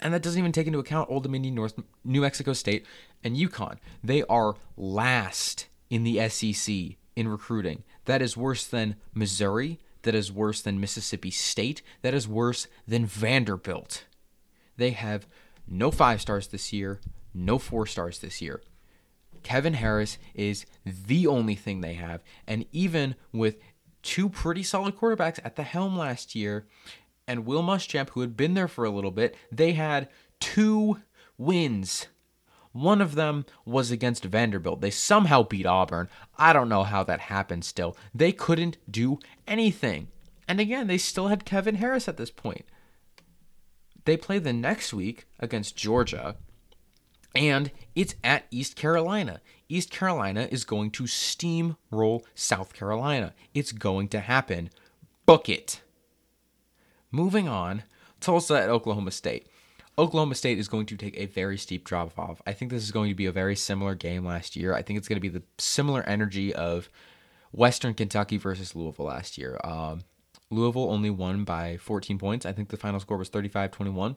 And 0.00 0.12
that 0.14 0.22
doesn't 0.22 0.38
even 0.38 0.52
take 0.52 0.66
into 0.66 0.78
account 0.78 1.10
Old 1.10 1.22
Dominion, 1.22 1.54
North 1.54 1.74
New 2.04 2.20
Mexico 2.20 2.52
State, 2.52 2.84
and 3.24 3.36
UConn. 3.36 3.78
They 4.02 4.22
are 4.24 4.54
last 4.76 5.66
in 5.90 6.04
the 6.04 6.28
SEC 6.28 6.96
in 7.16 7.28
recruiting. 7.28 7.82
That 8.04 8.22
is 8.22 8.36
worse 8.36 8.66
than 8.66 8.96
Missouri, 9.14 9.78
that 10.02 10.14
is 10.14 10.30
worse 10.30 10.60
than 10.60 10.80
Mississippi 10.80 11.30
State, 11.30 11.82
that 12.02 12.14
is 12.14 12.28
worse 12.28 12.68
than 12.86 13.06
Vanderbilt. 13.06 14.04
They 14.76 14.90
have 14.90 15.26
no 15.66 15.90
five 15.90 16.20
stars 16.20 16.46
this 16.48 16.72
year, 16.72 17.00
no 17.34 17.58
four 17.58 17.86
stars 17.86 18.20
this 18.20 18.40
year. 18.40 18.62
Kevin 19.42 19.74
Harris 19.74 20.18
is 20.34 20.66
the 20.84 21.26
only 21.26 21.54
thing 21.54 21.80
they 21.80 21.94
have. 21.94 22.22
And 22.46 22.66
even 22.72 23.14
with 23.32 23.56
two 24.02 24.28
pretty 24.28 24.62
solid 24.62 24.96
quarterbacks 24.96 25.38
at 25.44 25.56
the 25.56 25.62
helm 25.62 25.96
last 25.96 26.34
year 26.34 26.66
and 27.28 27.46
Will 27.46 27.62
Muschamp, 27.62 28.10
who 28.10 28.22
had 28.22 28.36
been 28.36 28.54
there 28.54 28.66
for 28.66 28.84
a 28.84 28.90
little 28.90 29.12
bit, 29.12 29.36
they 29.52 29.72
had 29.72 30.08
two 30.40 31.00
wins 31.36 32.08
one 32.72 33.00
of 33.00 33.14
them 33.14 33.44
was 33.64 33.90
against 33.90 34.24
Vanderbilt. 34.24 34.80
They 34.80 34.90
somehow 34.90 35.42
beat 35.42 35.66
Auburn. 35.66 36.08
I 36.36 36.52
don't 36.52 36.68
know 36.68 36.84
how 36.84 37.02
that 37.04 37.20
happened 37.20 37.64
still. 37.64 37.96
They 38.14 38.32
couldn't 38.32 38.78
do 38.90 39.18
anything. 39.46 40.08
And 40.46 40.60
again, 40.60 40.86
they 40.86 40.98
still 40.98 41.28
had 41.28 41.44
Kevin 41.44 41.76
Harris 41.76 42.08
at 42.08 42.16
this 42.16 42.30
point. 42.30 42.64
They 44.04 44.16
play 44.16 44.38
the 44.38 44.52
next 44.52 44.94
week 44.94 45.26
against 45.38 45.76
Georgia, 45.76 46.36
and 47.34 47.70
it's 47.94 48.14
at 48.24 48.46
East 48.50 48.74
Carolina. 48.74 49.42
East 49.68 49.90
Carolina 49.90 50.48
is 50.50 50.64
going 50.64 50.90
to 50.92 51.02
steamroll 51.04 52.22
South 52.34 52.72
Carolina. 52.72 53.34
It's 53.52 53.72
going 53.72 54.08
to 54.08 54.20
happen. 54.20 54.70
Book 55.26 55.50
it. 55.50 55.82
Moving 57.10 57.48
on, 57.48 57.84
Tulsa 58.20 58.60
at 58.60 58.68
Oklahoma 58.68 59.10
State. 59.10 59.46
Oklahoma 59.98 60.36
State 60.36 60.58
is 60.58 60.68
going 60.68 60.86
to 60.86 60.96
take 60.96 61.18
a 61.18 61.26
very 61.26 61.58
steep 61.58 61.84
drop 61.84 62.16
off. 62.18 62.40
I 62.46 62.52
think 62.52 62.70
this 62.70 62.84
is 62.84 62.92
going 62.92 63.08
to 63.08 63.16
be 63.16 63.26
a 63.26 63.32
very 63.32 63.56
similar 63.56 63.94
game 63.94 64.24
last 64.24 64.54
year. 64.54 64.74
I 64.74 64.82
think 64.82 64.96
it's 64.96 65.08
going 65.08 65.16
to 65.16 65.20
be 65.20 65.28
the 65.28 65.42
similar 65.58 66.02
energy 66.04 66.54
of 66.54 66.88
Western 67.50 67.94
Kentucky 67.94 68.36
versus 68.36 68.76
Louisville 68.76 69.06
last 69.06 69.36
year. 69.38 69.58
Um, 69.64 70.04
Louisville 70.50 70.90
only 70.90 71.10
won 71.10 71.44
by 71.44 71.78
14 71.78 72.18
points. 72.18 72.46
I 72.46 72.52
think 72.52 72.68
the 72.68 72.76
final 72.76 73.00
score 73.00 73.16
was 73.16 73.28
35 73.28 73.72
21. 73.72 74.16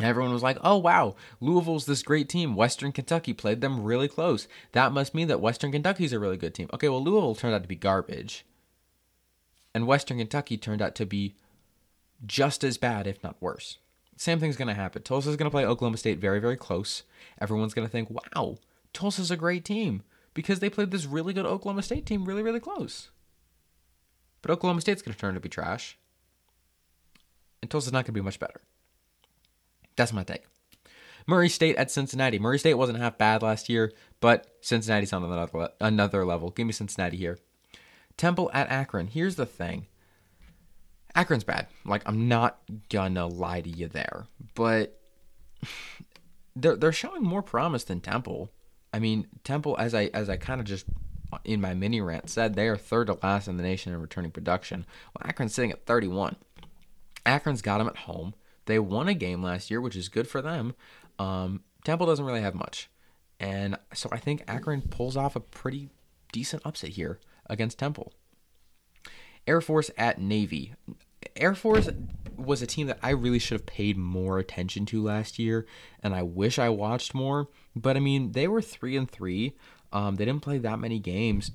Everyone 0.00 0.32
was 0.32 0.42
like, 0.42 0.56
oh, 0.62 0.78
wow, 0.78 1.16
Louisville's 1.40 1.84
this 1.84 2.02
great 2.02 2.28
team. 2.28 2.56
Western 2.56 2.92
Kentucky 2.92 3.34
played 3.34 3.60
them 3.60 3.82
really 3.82 4.08
close. 4.08 4.48
That 4.72 4.92
must 4.92 5.14
mean 5.14 5.28
that 5.28 5.40
Western 5.40 5.70
Kentucky's 5.70 6.14
a 6.14 6.18
really 6.18 6.38
good 6.38 6.54
team. 6.54 6.70
Okay, 6.72 6.88
well, 6.88 7.02
Louisville 7.02 7.34
turned 7.34 7.54
out 7.54 7.62
to 7.62 7.68
be 7.68 7.76
garbage. 7.76 8.46
And 9.74 9.86
Western 9.86 10.18
Kentucky 10.18 10.56
turned 10.56 10.80
out 10.80 10.94
to 10.94 11.04
be 11.06 11.34
just 12.26 12.64
as 12.64 12.78
bad, 12.78 13.06
if 13.06 13.22
not 13.22 13.40
worse. 13.40 13.78
Same 14.16 14.38
thing's 14.38 14.56
going 14.56 14.68
to 14.68 14.74
happen. 14.74 15.02
Tulsa's 15.02 15.36
going 15.36 15.50
to 15.50 15.54
play 15.54 15.64
Oklahoma 15.64 15.96
State 15.96 16.18
very, 16.18 16.38
very 16.38 16.56
close. 16.56 17.02
Everyone's 17.40 17.74
going 17.74 17.86
to 17.86 17.90
think, 17.90 18.08
wow, 18.10 18.58
Tulsa's 18.92 19.30
a 19.30 19.36
great 19.36 19.64
team 19.64 20.02
because 20.34 20.60
they 20.60 20.70
played 20.70 20.90
this 20.90 21.06
really 21.06 21.32
good 21.32 21.46
Oklahoma 21.46 21.82
State 21.82 22.06
team 22.06 22.24
really, 22.24 22.42
really 22.42 22.60
close. 22.60 23.10
But 24.42 24.50
Oklahoma 24.50 24.80
State's 24.80 25.02
going 25.02 25.14
to 25.14 25.18
turn 25.18 25.34
to 25.34 25.40
be 25.40 25.48
trash. 25.48 25.98
And 27.60 27.70
Tulsa's 27.70 27.92
not 27.92 28.04
going 28.04 28.06
to 28.06 28.12
be 28.12 28.20
much 28.20 28.40
better. 28.40 28.60
That's 29.96 30.12
my 30.12 30.24
take. 30.24 30.44
Murray 31.26 31.48
State 31.48 31.76
at 31.76 31.90
Cincinnati. 31.90 32.38
Murray 32.38 32.58
State 32.58 32.74
wasn't 32.74 32.98
half 32.98 33.18
bad 33.18 33.42
last 33.42 33.68
year, 33.68 33.92
but 34.20 34.46
Cincinnati's 34.60 35.12
on 35.12 35.22
another, 35.22 35.70
another 35.80 36.24
level. 36.24 36.50
Give 36.50 36.66
me 36.66 36.72
Cincinnati 36.72 37.16
here. 37.16 37.38
Temple 38.16 38.50
at 38.52 38.68
Akron. 38.68 39.06
Here's 39.06 39.36
the 39.36 39.46
thing 39.46 39.86
Akron's 41.14 41.44
bad. 41.44 41.66
Like 41.84 42.02
I'm 42.06 42.28
not 42.28 42.58
gonna 42.90 43.26
lie 43.26 43.60
to 43.60 43.68
you 43.68 43.88
there, 43.88 44.26
but 44.54 44.98
they're 46.56 46.76
they're 46.76 46.92
showing 46.92 47.22
more 47.22 47.42
promise 47.42 47.84
than 47.84 48.00
Temple. 48.00 48.50
I 48.92 48.98
mean, 48.98 49.26
Temple, 49.44 49.76
as 49.78 49.94
I 49.94 50.10
as 50.14 50.28
I 50.28 50.36
kind 50.36 50.60
of 50.60 50.66
just 50.66 50.86
in 51.44 51.60
my 51.60 51.74
mini 51.74 52.00
rant 52.00 52.28
said, 52.30 52.54
they 52.54 52.68
are 52.68 52.76
third 52.76 53.06
to 53.06 53.18
last 53.22 53.48
in 53.48 53.56
the 53.56 53.62
nation 53.62 53.92
in 53.92 54.00
returning 54.00 54.30
production. 54.30 54.86
Well, 55.14 55.28
Akron's 55.28 55.54
sitting 55.54 55.72
at 55.72 55.86
31. 55.86 56.36
Akron's 57.24 57.62
got 57.62 57.78
them 57.78 57.88
at 57.88 57.96
home. 57.96 58.34
They 58.66 58.78
won 58.78 59.08
a 59.08 59.14
game 59.14 59.42
last 59.42 59.70
year, 59.70 59.80
which 59.80 59.96
is 59.96 60.08
good 60.08 60.28
for 60.28 60.42
them. 60.42 60.74
Um, 61.18 61.62
Temple 61.84 62.06
doesn't 62.06 62.24
really 62.24 62.42
have 62.42 62.54
much, 62.54 62.90
and 63.40 63.76
so 63.92 64.08
I 64.12 64.18
think 64.18 64.44
Akron 64.46 64.82
pulls 64.82 65.16
off 65.16 65.36
a 65.36 65.40
pretty 65.40 65.88
decent 66.32 66.62
upset 66.64 66.90
here 66.90 67.18
against 67.48 67.78
Temple. 67.78 68.12
Air 69.46 69.60
Force 69.60 69.90
at 69.96 70.20
Navy. 70.20 70.74
Air 71.36 71.54
Force 71.54 71.88
was 72.36 72.62
a 72.62 72.66
team 72.66 72.86
that 72.88 72.98
I 73.02 73.10
really 73.10 73.38
should 73.38 73.58
have 73.58 73.66
paid 73.66 73.96
more 73.96 74.38
attention 74.38 74.86
to 74.86 75.02
last 75.02 75.38
year, 75.38 75.66
and 76.02 76.14
I 76.14 76.22
wish 76.22 76.58
I 76.58 76.68
watched 76.70 77.14
more. 77.14 77.48
But 77.76 77.96
I 77.96 78.00
mean, 78.00 78.32
they 78.32 78.48
were 78.48 78.62
three 78.62 78.96
and 78.96 79.10
three. 79.10 79.54
Um, 79.92 80.16
they 80.16 80.24
didn't 80.24 80.42
play 80.42 80.58
that 80.58 80.78
many 80.78 80.98
games, 80.98 81.50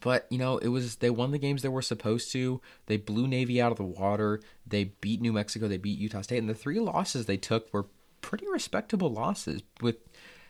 But 0.00 0.26
you 0.30 0.38
know, 0.38 0.58
it 0.58 0.68
was 0.68 0.96
they 0.96 1.10
won 1.10 1.30
the 1.30 1.38
games 1.38 1.62
they 1.62 1.68
were 1.68 1.82
supposed 1.82 2.30
to. 2.32 2.60
They 2.86 2.96
blew 2.96 3.26
Navy 3.26 3.60
out 3.60 3.72
of 3.72 3.78
the 3.78 3.84
water. 3.84 4.40
They 4.66 4.84
beat 5.00 5.20
New 5.20 5.32
Mexico. 5.32 5.68
They 5.68 5.76
beat 5.76 5.98
Utah 5.98 6.22
State, 6.22 6.38
and 6.38 6.48
the 6.48 6.54
three 6.54 6.80
losses 6.80 7.26
they 7.26 7.36
took 7.36 7.72
were 7.72 7.86
pretty 8.20 8.46
respectable 8.48 9.10
losses 9.12 9.62
with 9.80 9.96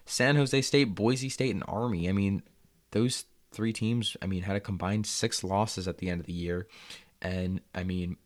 San 0.04 0.36
Jose 0.36 0.60
State, 0.62 0.94
Boise 0.94 1.28
State, 1.28 1.54
and 1.54 1.64
Army. 1.68 2.08
I 2.08 2.12
mean, 2.12 2.42
those 2.90 3.24
three 3.50 3.72
teams. 3.72 4.16
I 4.20 4.26
mean, 4.26 4.42
had 4.42 4.56
a 4.56 4.60
combined 4.60 5.06
six 5.06 5.42
losses 5.44 5.86
at 5.88 5.98
the 5.98 6.08
end 6.10 6.20
of 6.20 6.26
the 6.26 6.32
year, 6.32 6.66
and 7.22 7.60
I 7.74 7.84
mean, 7.84 8.16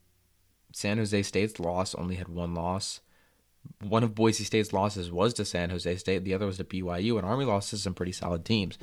San 0.72 0.98
Jose 0.98 1.22
State's 1.22 1.60
loss 1.60 1.94
only 1.94 2.16
had 2.16 2.28
one 2.28 2.54
loss. 2.54 3.00
One 3.80 4.02
of 4.02 4.14
Boise 4.14 4.44
State's 4.44 4.72
losses 4.72 5.10
was 5.10 5.34
to 5.34 5.44
San 5.44 5.70
Jose 5.70 5.96
State. 5.96 6.24
The 6.24 6.34
other 6.34 6.46
was 6.46 6.56
to 6.56 6.64
BYU, 6.64 7.16
and 7.16 7.26
Army 7.26 7.44
lost 7.44 7.70
to 7.70 7.78
some 7.78 7.94
pretty 7.94 8.12
solid 8.12 8.44
teams. 8.44 8.78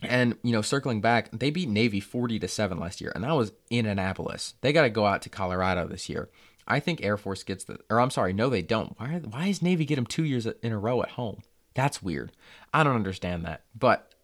And 0.00 0.36
you 0.42 0.52
know, 0.52 0.62
circling 0.62 1.00
back, 1.00 1.30
they 1.32 1.50
beat 1.50 1.68
Navy 1.68 2.00
forty 2.00 2.38
to 2.38 2.48
seven 2.48 2.78
last 2.78 3.00
year, 3.00 3.12
and 3.14 3.24
that 3.24 3.34
was 3.34 3.52
in 3.70 3.86
Annapolis. 3.86 4.54
They 4.60 4.72
got 4.72 4.82
to 4.82 4.90
go 4.90 5.04
out 5.06 5.22
to 5.22 5.28
Colorado 5.28 5.88
this 5.88 6.08
year. 6.08 6.28
I 6.68 6.80
think 6.80 7.02
Air 7.02 7.16
Force 7.16 7.42
gets 7.42 7.64
the, 7.64 7.78
or 7.90 7.98
I'm 7.98 8.10
sorry, 8.10 8.32
no, 8.32 8.50
they 8.50 8.62
don't. 8.62 8.94
Why? 8.98 9.20
Why 9.24 9.46
is 9.46 9.62
Navy 9.62 9.84
get 9.84 9.96
them 9.96 10.06
two 10.06 10.24
years 10.24 10.46
in 10.46 10.72
a 10.72 10.78
row 10.78 11.02
at 11.02 11.10
home? 11.10 11.42
That's 11.74 12.02
weird. 12.02 12.32
I 12.72 12.84
don't 12.84 12.94
understand 12.94 13.44
that. 13.46 13.62
But 13.76 14.14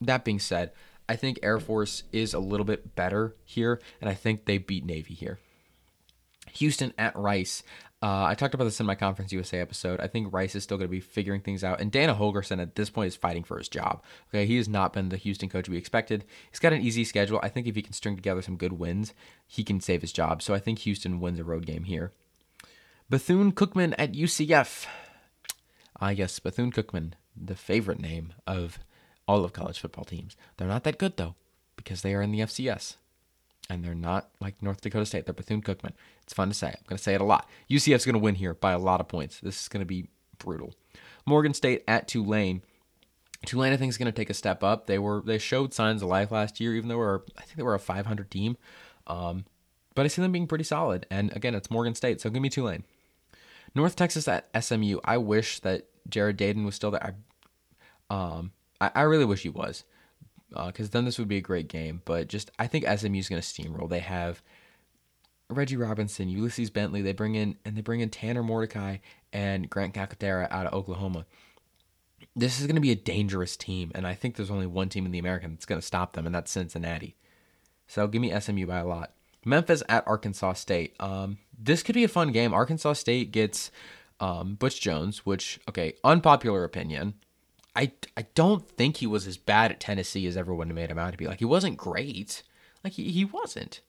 that 0.00 0.24
being 0.24 0.40
said, 0.40 0.72
I 1.10 1.16
think 1.16 1.40
Air 1.42 1.58
Force 1.58 2.04
is 2.12 2.34
a 2.34 2.38
little 2.38 2.64
bit 2.64 2.94
better 2.94 3.34
here, 3.44 3.80
and 4.00 4.08
I 4.08 4.14
think 4.14 4.44
they 4.44 4.58
beat 4.58 4.84
Navy 4.84 5.12
here. 5.12 5.40
Houston 6.52 6.92
at 6.96 7.16
Rice. 7.16 7.64
Uh, 8.00 8.26
I 8.26 8.36
talked 8.36 8.54
about 8.54 8.62
this 8.62 8.78
in 8.78 8.86
my 8.86 8.94
Conference 8.94 9.32
USA 9.32 9.58
episode. 9.58 9.98
I 9.98 10.06
think 10.06 10.32
Rice 10.32 10.54
is 10.54 10.62
still 10.62 10.76
going 10.76 10.86
to 10.86 10.92
be 10.92 11.00
figuring 11.00 11.40
things 11.40 11.64
out, 11.64 11.80
and 11.80 11.90
Dana 11.90 12.14
Holgorsen 12.14 12.62
at 12.62 12.76
this 12.76 12.90
point 12.90 13.08
is 13.08 13.16
fighting 13.16 13.42
for 13.42 13.58
his 13.58 13.68
job. 13.68 14.04
Okay, 14.28 14.46
he 14.46 14.56
has 14.56 14.68
not 14.68 14.92
been 14.92 15.08
the 15.08 15.16
Houston 15.16 15.48
coach 15.48 15.68
we 15.68 15.76
expected. 15.76 16.24
He's 16.48 16.60
got 16.60 16.72
an 16.72 16.80
easy 16.80 17.02
schedule. 17.02 17.40
I 17.42 17.48
think 17.48 17.66
if 17.66 17.74
he 17.74 17.82
can 17.82 17.92
string 17.92 18.14
together 18.14 18.40
some 18.40 18.56
good 18.56 18.74
wins, 18.74 19.12
he 19.48 19.64
can 19.64 19.80
save 19.80 20.02
his 20.02 20.12
job. 20.12 20.42
So 20.42 20.54
I 20.54 20.60
think 20.60 20.78
Houston 20.78 21.18
wins 21.18 21.40
a 21.40 21.44
road 21.44 21.66
game 21.66 21.82
here. 21.82 22.12
Bethune 23.08 23.50
Cookman 23.50 23.96
at 23.98 24.12
UCF. 24.12 24.86
I 25.98 26.14
guess 26.14 26.38
Bethune 26.38 26.70
Cookman, 26.70 27.14
the 27.36 27.56
favorite 27.56 27.98
name 27.98 28.32
of 28.46 28.78
all 29.30 29.44
of 29.44 29.52
college 29.52 29.78
football 29.78 30.04
teams. 30.04 30.36
They're 30.56 30.66
not 30.66 30.82
that 30.84 30.98
good 30.98 31.16
though, 31.16 31.36
because 31.76 32.02
they 32.02 32.14
are 32.14 32.22
in 32.22 32.32
the 32.32 32.40
FCS 32.40 32.96
and 33.68 33.84
they're 33.84 33.94
not 33.94 34.28
like 34.40 34.60
North 34.60 34.80
Dakota 34.80 35.06
State. 35.06 35.24
They're 35.24 35.32
Bethune 35.32 35.62
Cookman. 35.62 35.92
It's 36.24 36.32
fun 36.32 36.48
to 36.48 36.54
say. 36.54 36.66
I'm 36.66 36.84
going 36.88 36.96
to 36.96 37.02
say 37.02 37.14
it 37.14 37.20
a 37.20 37.24
lot. 37.24 37.48
UCF's 37.70 38.04
going 38.04 38.14
to 38.14 38.18
win 38.18 38.34
here 38.34 38.54
by 38.54 38.72
a 38.72 38.78
lot 38.78 39.00
of 39.00 39.06
points. 39.06 39.38
This 39.38 39.62
is 39.62 39.68
going 39.68 39.80
to 39.80 39.86
be 39.86 40.08
brutal. 40.38 40.74
Morgan 41.26 41.54
State 41.54 41.84
at 41.86 42.08
Tulane. 42.08 42.62
Tulane, 43.46 43.72
I 43.72 43.76
think, 43.76 43.90
is 43.90 43.98
going 43.98 44.10
to 44.10 44.12
take 44.12 44.30
a 44.30 44.34
step 44.34 44.64
up. 44.64 44.86
They 44.86 44.98
were 44.98 45.22
they 45.24 45.38
showed 45.38 45.72
signs 45.72 46.02
of 46.02 46.08
life 46.08 46.32
last 46.32 46.58
year, 46.60 46.74
even 46.74 46.88
though 46.88 46.98
we're 46.98 47.20
I 47.38 47.42
think 47.42 47.56
they 47.56 47.62
were 47.62 47.76
a 47.76 47.80
500 47.80 48.30
team. 48.30 48.56
Um, 49.06 49.44
but 49.94 50.04
I 50.04 50.08
see 50.08 50.22
them 50.22 50.32
being 50.32 50.48
pretty 50.48 50.64
solid. 50.64 51.06
And 51.08 51.34
again, 51.36 51.54
it's 51.54 51.70
Morgan 51.70 51.94
State, 51.94 52.20
so 52.20 52.30
give 52.30 52.42
me 52.42 52.48
Tulane. 52.48 52.84
North 53.76 53.94
Texas 53.94 54.26
at 54.26 54.48
SMU. 54.60 54.98
I 55.04 55.18
wish 55.18 55.60
that 55.60 55.86
Jared 56.08 56.36
Dayton 56.36 56.64
was 56.64 56.74
still 56.74 56.90
there. 56.90 57.14
I, 58.10 58.14
um, 58.14 58.52
I, 58.80 58.90
I 58.94 59.02
really 59.02 59.24
wish 59.24 59.42
he 59.42 59.48
was 59.48 59.84
because 60.50 60.88
uh, 60.88 60.90
then 60.92 61.04
this 61.04 61.18
would 61.18 61.28
be 61.28 61.36
a 61.36 61.42
great 61.42 61.68
game. 61.68 62.02
But 62.04 62.28
just 62.28 62.50
I 62.58 62.66
think 62.66 62.84
SMU 62.84 63.18
is 63.18 63.28
going 63.28 63.40
to 63.40 63.46
steamroll. 63.46 63.88
They 63.88 64.00
have 64.00 64.42
Reggie 65.48 65.76
Roberson, 65.76 66.28
Ulysses 66.28 66.70
Bentley. 66.70 67.02
They 67.02 67.12
bring 67.12 67.34
in 67.34 67.56
and 67.64 67.76
they 67.76 67.82
bring 67.82 68.00
in 68.00 68.10
Tanner 68.10 68.42
Mordecai 68.42 68.98
and 69.32 69.68
Grant 69.68 69.94
Calcaterra 69.94 70.48
out 70.50 70.66
of 70.66 70.74
Oklahoma. 70.74 71.26
This 72.36 72.60
is 72.60 72.66
going 72.66 72.76
to 72.76 72.80
be 72.80 72.92
a 72.92 72.96
dangerous 72.96 73.56
team, 73.56 73.90
and 73.94 74.06
I 74.06 74.14
think 74.14 74.36
there's 74.36 74.50
only 74.50 74.66
one 74.66 74.88
team 74.88 75.04
in 75.04 75.10
the 75.10 75.18
American 75.18 75.52
that's 75.52 75.66
going 75.66 75.80
to 75.80 75.86
stop 75.86 76.12
them, 76.12 76.26
and 76.26 76.34
that's 76.34 76.50
Cincinnati. 76.50 77.16
So 77.88 78.06
give 78.06 78.22
me 78.22 78.38
SMU 78.38 78.66
by 78.66 78.78
a 78.78 78.86
lot. 78.86 79.12
Memphis 79.44 79.82
at 79.88 80.06
Arkansas 80.06 80.52
State. 80.52 80.94
Um, 81.00 81.38
this 81.58 81.82
could 81.82 81.94
be 81.94 82.04
a 82.04 82.08
fun 82.08 82.30
game. 82.30 82.54
Arkansas 82.54 82.92
State 82.94 83.32
gets 83.32 83.70
um, 84.20 84.54
Butch 84.54 84.80
Jones, 84.80 85.24
which 85.26 85.58
okay, 85.68 85.94
unpopular 86.04 86.62
opinion. 86.62 87.14
I, 87.74 87.92
I 88.16 88.26
don't 88.34 88.68
think 88.68 88.96
he 88.96 89.06
was 89.06 89.26
as 89.26 89.36
bad 89.36 89.70
at 89.70 89.80
Tennessee 89.80 90.26
as 90.26 90.36
everyone 90.36 90.72
made 90.74 90.90
him 90.90 90.98
out 90.98 91.12
to 91.12 91.18
be. 91.18 91.26
Like 91.26 91.38
he 91.38 91.44
wasn't 91.44 91.76
great. 91.76 92.42
Like 92.82 92.94
he, 92.94 93.10
he 93.10 93.24
wasn't. 93.24 93.80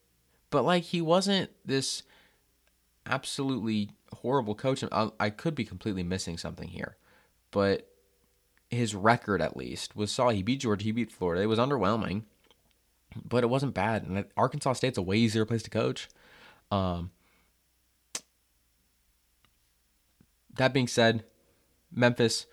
But 0.49 0.63
like 0.63 0.83
he 0.83 1.01
wasn't 1.01 1.49
this 1.65 2.03
absolutely 3.05 3.91
horrible 4.13 4.55
coach. 4.55 4.83
I, 4.91 5.09
I 5.19 5.29
could 5.29 5.55
be 5.55 5.65
completely 5.65 6.03
missing 6.03 6.37
something 6.37 6.69
here. 6.69 6.97
But 7.49 7.87
his 8.69 8.95
record 8.95 9.41
at 9.41 9.57
least 9.57 9.95
was 9.95 10.11
saw 10.11 10.29
he 10.29 10.43
beat 10.43 10.61
Georgia, 10.61 10.85
he 10.85 10.91
beat 10.91 11.11
Florida. 11.11 11.41
It 11.41 11.47
was 11.47 11.59
underwhelming. 11.59 12.23
But 13.25 13.43
it 13.43 13.49
wasn't 13.49 13.73
bad. 13.73 14.03
And 14.03 14.25
Arkansas 14.37 14.73
State's 14.73 14.97
a 14.97 15.01
way 15.01 15.17
easier 15.17 15.45
place 15.45 15.63
to 15.63 15.69
coach. 15.69 16.07
Um, 16.71 17.11
that 20.55 20.73
being 20.73 20.87
said, 20.87 21.25
Memphis 21.91 22.45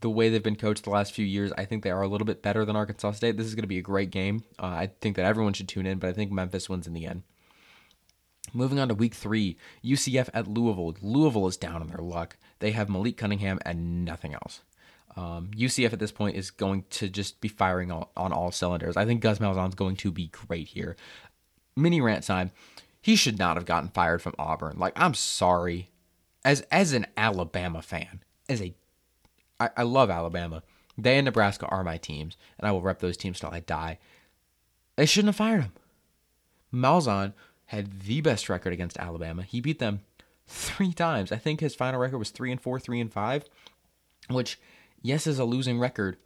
the 0.00 0.10
way 0.10 0.28
they've 0.28 0.42
been 0.42 0.56
coached 0.56 0.84
the 0.84 0.90
last 0.90 1.12
few 1.12 1.24
years, 1.24 1.52
I 1.56 1.64
think 1.64 1.82
they 1.82 1.90
are 1.90 2.02
a 2.02 2.08
little 2.08 2.24
bit 2.24 2.42
better 2.42 2.64
than 2.64 2.76
Arkansas 2.76 3.12
State. 3.12 3.36
This 3.36 3.46
is 3.46 3.54
going 3.54 3.62
to 3.62 3.68
be 3.68 3.78
a 3.78 3.82
great 3.82 4.10
game. 4.10 4.44
Uh, 4.58 4.66
I 4.66 4.90
think 5.00 5.16
that 5.16 5.26
everyone 5.26 5.52
should 5.52 5.68
tune 5.68 5.86
in, 5.86 5.98
but 5.98 6.10
I 6.10 6.12
think 6.12 6.32
Memphis 6.32 6.68
wins 6.68 6.86
in 6.86 6.94
the 6.94 7.06
end. 7.06 7.22
Moving 8.52 8.78
on 8.78 8.88
to 8.88 8.94
week 8.94 9.14
three, 9.14 9.56
UCF 9.84 10.28
at 10.34 10.48
Louisville. 10.48 10.96
Louisville 11.02 11.46
is 11.46 11.56
down 11.56 11.82
on 11.82 11.88
their 11.88 11.98
luck. 11.98 12.36
They 12.58 12.72
have 12.72 12.88
Malik 12.88 13.16
Cunningham 13.16 13.60
and 13.64 14.04
nothing 14.04 14.34
else. 14.34 14.62
Um, 15.16 15.50
UCF 15.56 15.92
at 15.92 15.98
this 15.98 16.12
point 16.12 16.36
is 16.36 16.50
going 16.50 16.84
to 16.90 17.08
just 17.08 17.40
be 17.40 17.48
firing 17.48 17.90
on, 17.90 18.06
on 18.16 18.32
all 18.32 18.50
cylinders. 18.50 18.96
I 18.96 19.04
think 19.04 19.20
Gus 19.20 19.38
Malzahn 19.38 19.68
is 19.68 19.74
going 19.74 19.96
to 19.96 20.10
be 20.10 20.28
great 20.28 20.68
here. 20.68 20.96
Mini 21.76 22.00
rant 22.00 22.24
time. 22.24 22.52
He 23.02 23.16
should 23.16 23.38
not 23.38 23.56
have 23.56 23.66
gotten 23.66 23.88
fired 23.88 24.22
from 24.22 24.34
Auburn. 24.38 24.78
Like, 24.78 24.92
I'm 24.96 25.14
sorry. 25.14 25.90
As 26.44 26.62
as 26.70 26.92
an 26.92 27.06
Alabama 27.16 27.82
fan, 27.82 28.22
as 28.48 28.62
a 28.62 28.74
I, 29.60 29.70
I 29.76 29.82
love 29.82 30.10
Alabama. 30.10 30.62
They 30.98 31.18
and 31.18 31.24
Nebraska 31.24 31.66
are 31.66 31.84
my 31.84 31.98
teams, 31.98 32.36
and 32.58 32.66
I 32.66 32.72
will 32.72 32.82
rep 32.82 32.98
those 32.98 33.16
teams 33.16 33.38
till 33.38 33.50
I 33.50 33.60
die. 33.60 33.98
They 34.96 35.06
shouldn't 35.06 35.28
have 35.28 35.36
fired 35.36 35.62
him. 35.62 35.72
Malzahn 36.74 37.32
had 37.66 38.00
the 38.00 38.20
best 38.20 38.48
record 38.48 38.72
against 38.72 38.98
Alabama. 38.98 39.42
He 39.42 39.60
beat 39.60 39.78
them 39.78 40.00
three 40.46 40.92
times. 40.92 41.30
I 41.30 41.36
think 41.36 41.60
his 41.60 41.74
final 41.74 42.00
record 42.00 42.18
was 42.18 42.30
three 42.30 42.50
and 42.50 42.60
four, 42.60 42.80
three 42.80 43.00
and 43.00 43.12
five, 43.12 43.44
which, 44.28 44.58
yes, 45.00 45.26
is 45.26 45.38
a 45.38 45.44
losing 45.44 45.78
record, 45.78 46.16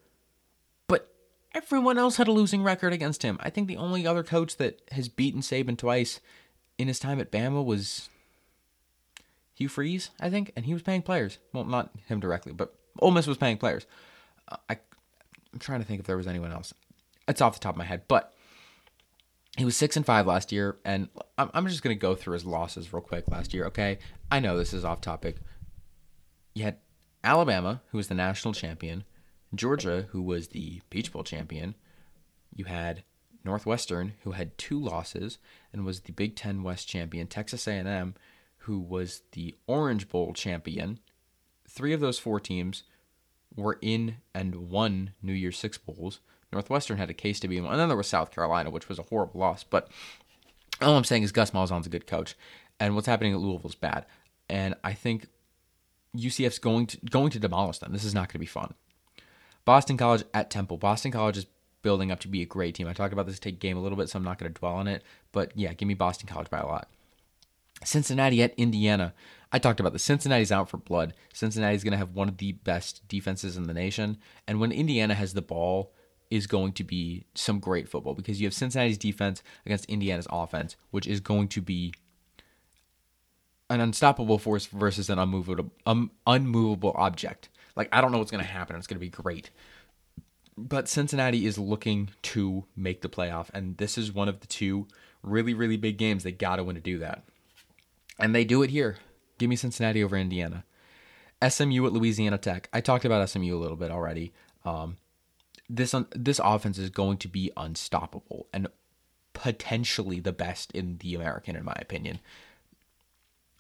but 0.89 1.15
everyone 1.55 1.99
else 1.99 2.17
had 2.17 2.29
a 2.29 2.33
losing 2.33 2.63
record 2.63 2.93
against 2.93 3.23
him. 3.23 3.39
I 3.41 3.51
think 3.51 3.69
the 3.69 3.77
only 3.77 4.07
other 4.07 4.23
coach 4.23 4.57
that 4.57 4.81
has 4.93 5.09
beaten 5.09 5.41
Saban 5.41 5.77
twice 5.77 6.21
in 6.79 6.89
his 6.89 6.99
time 6.99 7.21
at 7.21 7.31
Bama 7.31 7.65
was 7.65 8.09
Hugh 9.55 9.69
Freeze, 9.69 10.11
I 10.19 10.31
think, 10.31 10.53
and 10.57 10.65
he 10.65 10.73
was 10.73 10.83
paying 10.83 11.03
players. 11.03 11.39
Well, 11.53 11.65
not 11.65 11.91
him 12.07 12.21
directly, 12.21 12.53
but 12.53 12.75
Ole 13.01 13.11
Miss 13.11 13.27
was 13.27 13.37
paying 13.37 13.57
players. 13.57 13.87
Uh, 14.49 14.57
I, 14.69 14.79
I'm 15.53 15.59
trying 15.59 15.81
to 15.81 15.87
think 15.87 16.01
if 16.01 16.07
there 16.07 16.17
was 16.17 16.27
anyone 16.27 16.53
else. 16.53 16.75
It's 17.27 17.41
off 17.41 17.55
the 17.55 17.61
top 17.61 17.75
of 17.75 17.79
my 17.79 17.85
head, 17.85 18.03
but 18.09 18.33
he 19.57 19.65
was 19.65 19.77
six 19.77 19.97
and 19.97 20.05
five 20.05 20.27
last 20.27 20.53
year, 20.53 20.77
and 20.85 21.09
I'm, 21.39 21.51
I'm 21.55 21.67
just 21.67 21.83
gonna 21.83 21.95
go 21.95 22.15
through 22.15 22.35
his 22.35 22.45
losses 22.45 22.93
real 22.93 23.03
quick 23.03 23.31
last 23.31 23.55
year. 23.55 23.67
Okay, 23.67 23.99
I 24.31 24.41
know 24.41 24.59
this 24.59 24.75
is 24.75 24.85
off 24.85 25.01
topic. 25.01 25.37
You 26.55 26.65
had 26.65 26.79
Alabama, 27.23 27.81
who 27.91 27.99
was 27.99 28.09
the 28.09 28.15
national 28.15 28.55
champion, 28.55 29.05
Georgia, 29.55 30.09
who 30.11 30.23
was 30.23 30.49
the 30.49 30.83
Peach 30.91 31.13
Bowl 31.13 31.25
champion. 31.25 31.75
You 32.55 32.67
had 32.67 33.03
Northwestern, 33.45 34.15
who 34.23 34.33
had 34.33 34.57
two 34.59 34.79
losses 34.79 35.39
and 35.73 35.85
was 35.85 36.01
the 36.01 36.13
Big 36.13 36.37
Ten 36.37 36.63
West 36.63 36.89
champion. 36.89 37.27
Texas 37.27 37.67
A&M, 37.67 38.15
who 38.59 38.79
was 38.79 39.23
the 39.33 39.55
Orange 39.67 40.09
Bowl 40.09 40.33
champion 40.33 40.99
three 41.75 41.93
of 41.93 42.01
those 42.01 42.19
four 42.19 42.41
teams 42.41 42.85
were 43.57 43.79
in 43.83 44.17
and 44.35 44.71
won 44.71 45.11
New 45.23 45.33
Year's 45.33 45.59
Six 45.59 45.79
Bowls. 45.79 46.21
Northwestern 46.53 46.99
had 46.99 47.11
a 47.11 47.15
case 47.15 47.41
to 47.41 47.49
be 47.49 47.57
in, 47.57 47.65
and 47.65 47.79
then 47.79 47.89
there 47.89 47.97
was 47.97 48.07
South 48.07 48.31
Carolina, 48.31 48.71
which 48.71 48.89
was 48.89 48.99
a 48.99 49.05
horrible 49.05 49.41
loss. 49.41 49.65
But 49.65 49.89
all 50.81 50.97
I'm 50.97 51.05
saying 51.05 51.25
is 51.25 51.33
Gus 51.33 51.51
Malzahn's 51.51 51.87
a 51.87 51.91
good 51.91 52.07
coach, 52.07 52.37
and 52.79 52.95
what's 52.95 53.09
happening 53.09 53.33
at 53.33 53.41
Louisville 53.41 53.71
is 53.71 53.75
bad. 53.75 54.07
And 54.49 54.75
I 54.85 54.93
think 54.93 55.27
UCF's 56.17 56.59
going 56.59 56.87
to 56.87 56.99
going 57.11 57.31
to 57.31 57.39
demolish 57.41 57.79
them. 57.79 57.93
This 57.93 58.05
is 58.05 58.15
not 58.15 58.29
going 58.29 58.35
to 58.35 58.39
be 58.39 58.47
fun. 58.47 58.75
Boston 59.65 59.97
College 59.97 60.25
at 60.33 60.51
Temple. 60.51 60.77
Boston 60.77 61.11
College 61.11 61.39
is 61.39 61.47
building 61.83 62.13
up 62.13 62.21
to 62.21 62.29
be 62.29 62.43
a 62.43 62.47
great 62.47 62.75
team. 62.75 62.87
I 62.87 62.93
talked 62.93 63.13
about 63.13 63.27
this 63.27 63.39
take 63.39 63.59
game 63.59 63.77
a 63.77 63.81
little 63.81 63.99
bit, 63.99 64.09
so 64.09 64.19
I'm 64.19 64.25
not 64.25 64.39
going 64.39 64.53
to 64.53 64.59
dwell 64.59 64.75
on 64.75 64.87
it. 64.87 65.03
But 65.33 65.53
yeah, 65.55 65.73
give 65.73 65.89
me 65.89 65.95
Boston 65.95 66.29
College 66.29 66.51
by 66.51 66.59
a 66.59 66.67
lot. 66.67 66.89
Cincinnati 67.85 68.43
at 68.43 68.55
Indiana. 68.57 69.15
I 69.53 69.61
talked 69.61 69.79
about 69.79 69.93
the 69.93 69.99
Cincinnati's 70.01 70.51
out 70.51 70.69
for 70.69 70.79
blood. 70.79 71.15
Cincinnati's 71.33 71.85
going 71.85 71.93
to 71.93 71.99
have 71.99 72.15
one 72.15 72.29
of 72.29 72.39
the 72.39 72.53
best 72.53 73.07
defenses 73.07 73.57
in 73.57 73.65
the 73.69 73.75
nation. 73.75 74.19
And 74.49 74.59
when 74.59 74.73
Indiana 74.73 75.15
has 75.15 75.35
the 75.35 75.43
ball, 75.43 75.93
is 76.31 76.47
going 76.49 76.73
to 76.73 76.83
be 76.83 77.27
some 77.35 77.61
great 77.61 77.89
football 77.89 78.15
because 78.15 78.41
you 78.41 78.47
have 78.47 78.55
Cincinnati's 78.55 78.99
defense 78.99 79.43
against 79.65 79.85
Indiana's 79.85 80.27
offense, 80.31 80.75
which 80.91 81.07
is 81.07 81.21
going 81.21 81.47
to 81.49 81.61
be 81.61 81.93
an 83.71 83.81
unstoppable 83.81 84.39
force 84.39 84.67
versus 84.67 85.09
an 85.11 85.19
unmovable 85.19 85.71
um, 85.87 86.11
unmovable 86.27 86.93
object. 86.97 87.51
Like 87.77 87.89
I 87.93 88.01
don't 88.01 88.11
know 88.11 88.19
what's 88.19 88.31
going 88.31 88.43
to 88.43 88.51
happen. 88.51 88.75
It's 88.77 88.87
going 88.87 88.97
to 88.97 89.01
be 89.01 89.11
great. 89.11 89.51
but 90.57 90.89
Cincinnati 90.89 91.47
is 91.47 91.59
looking 91.59 92.11
to 92.23 92.65
make 92.77 93.01
the 93.03 93.09
playoff, 93.09 93.49
and 93.53 93.77
this 93.77 93.99
is 93.99 94.13
one 94.13 94.29
of 94.29 94.41
the 94.41 94.47
two 94.47 94.87
really, 95.23 95.55
really 95.55 95.77
big 95.77 95.99
games 95.99 96.23
they 96.23 96.33
got 96.33 96.57
to 96.57 96.65
win 96.65 96.77
to 96.77 96.81
do 96.81 96.99
that. 96.99 97.25
And 98.19 98.35
they 98.35 98.45
do 98.45 98.63
it 98.63 98.71
here. 98.71 98.97
Give 99.39 99.49
me 99.49 99.57
Cincinnati 99.57 100.03
over 100.03 100.17
Indiana. 100.17 100.65
SMU 101.47 101.87
at 101.87 101.93
Louisiana 101.93 102.39
Tech. 102.39 102.69
I 102.73 102.81
talked 102.81 103.05
about 103.05 103.29
SMU 103.29 103.55
a 103.55 103.59
little 103.59 103.77
bit 103.77 103.91
already. 103.91 104.33
Um, 104.65 104.99
this 105.69 105.95
this 106.15 106.41
offense 106.43 106.79
is 106.79 106.91
going 106.91 107.19
to 107.19 107.29
be 107.29 107.51
unstoppable 107.57 108.47
and 108.53 108.69
potentially 109.33 110.21
the 110.21 110.33
best 110.33 110.71
in 110.73 110.99
the 110.99 111.15
American, 111.15 111.57
in 111.57 111.65
my 111.65 111.77
opinion. 111.81 112.21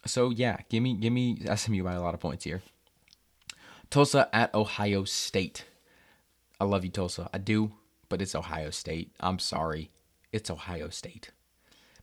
So 0.06 0.30
yeah, 0.30 0.58
give 0.68 0.82
me 0.82 0.94
give 0.94 1.12
me 1.12 1.42
SMU 1.54 1.82
by 1.82 1.94
a 1.94 2.02
lot 2.02 2.14
of 2.14 2.20
points 2.20 2.44
here. 2.44 2.62
Tulsa 3.90 4.28
at 4.32 4.54
Ohio 4.54 5.04
State. 5.04 5.66
I 6.61 6.64
love 6.64 6.84
you, 6.84 6.90
Tulsa. 6.90 7.28
I 7.32 7.38
do, 7.38 7.73
but 8.08 8.23
it's 8.23 8.34
Ohio 8.34 8.70
State. 8.70 9.12
I'm 9.20 9.38
sorry. 9.38 9.90
It's 10.32 10.50
Ohio 10.50 10.88
State. 10.88 11.30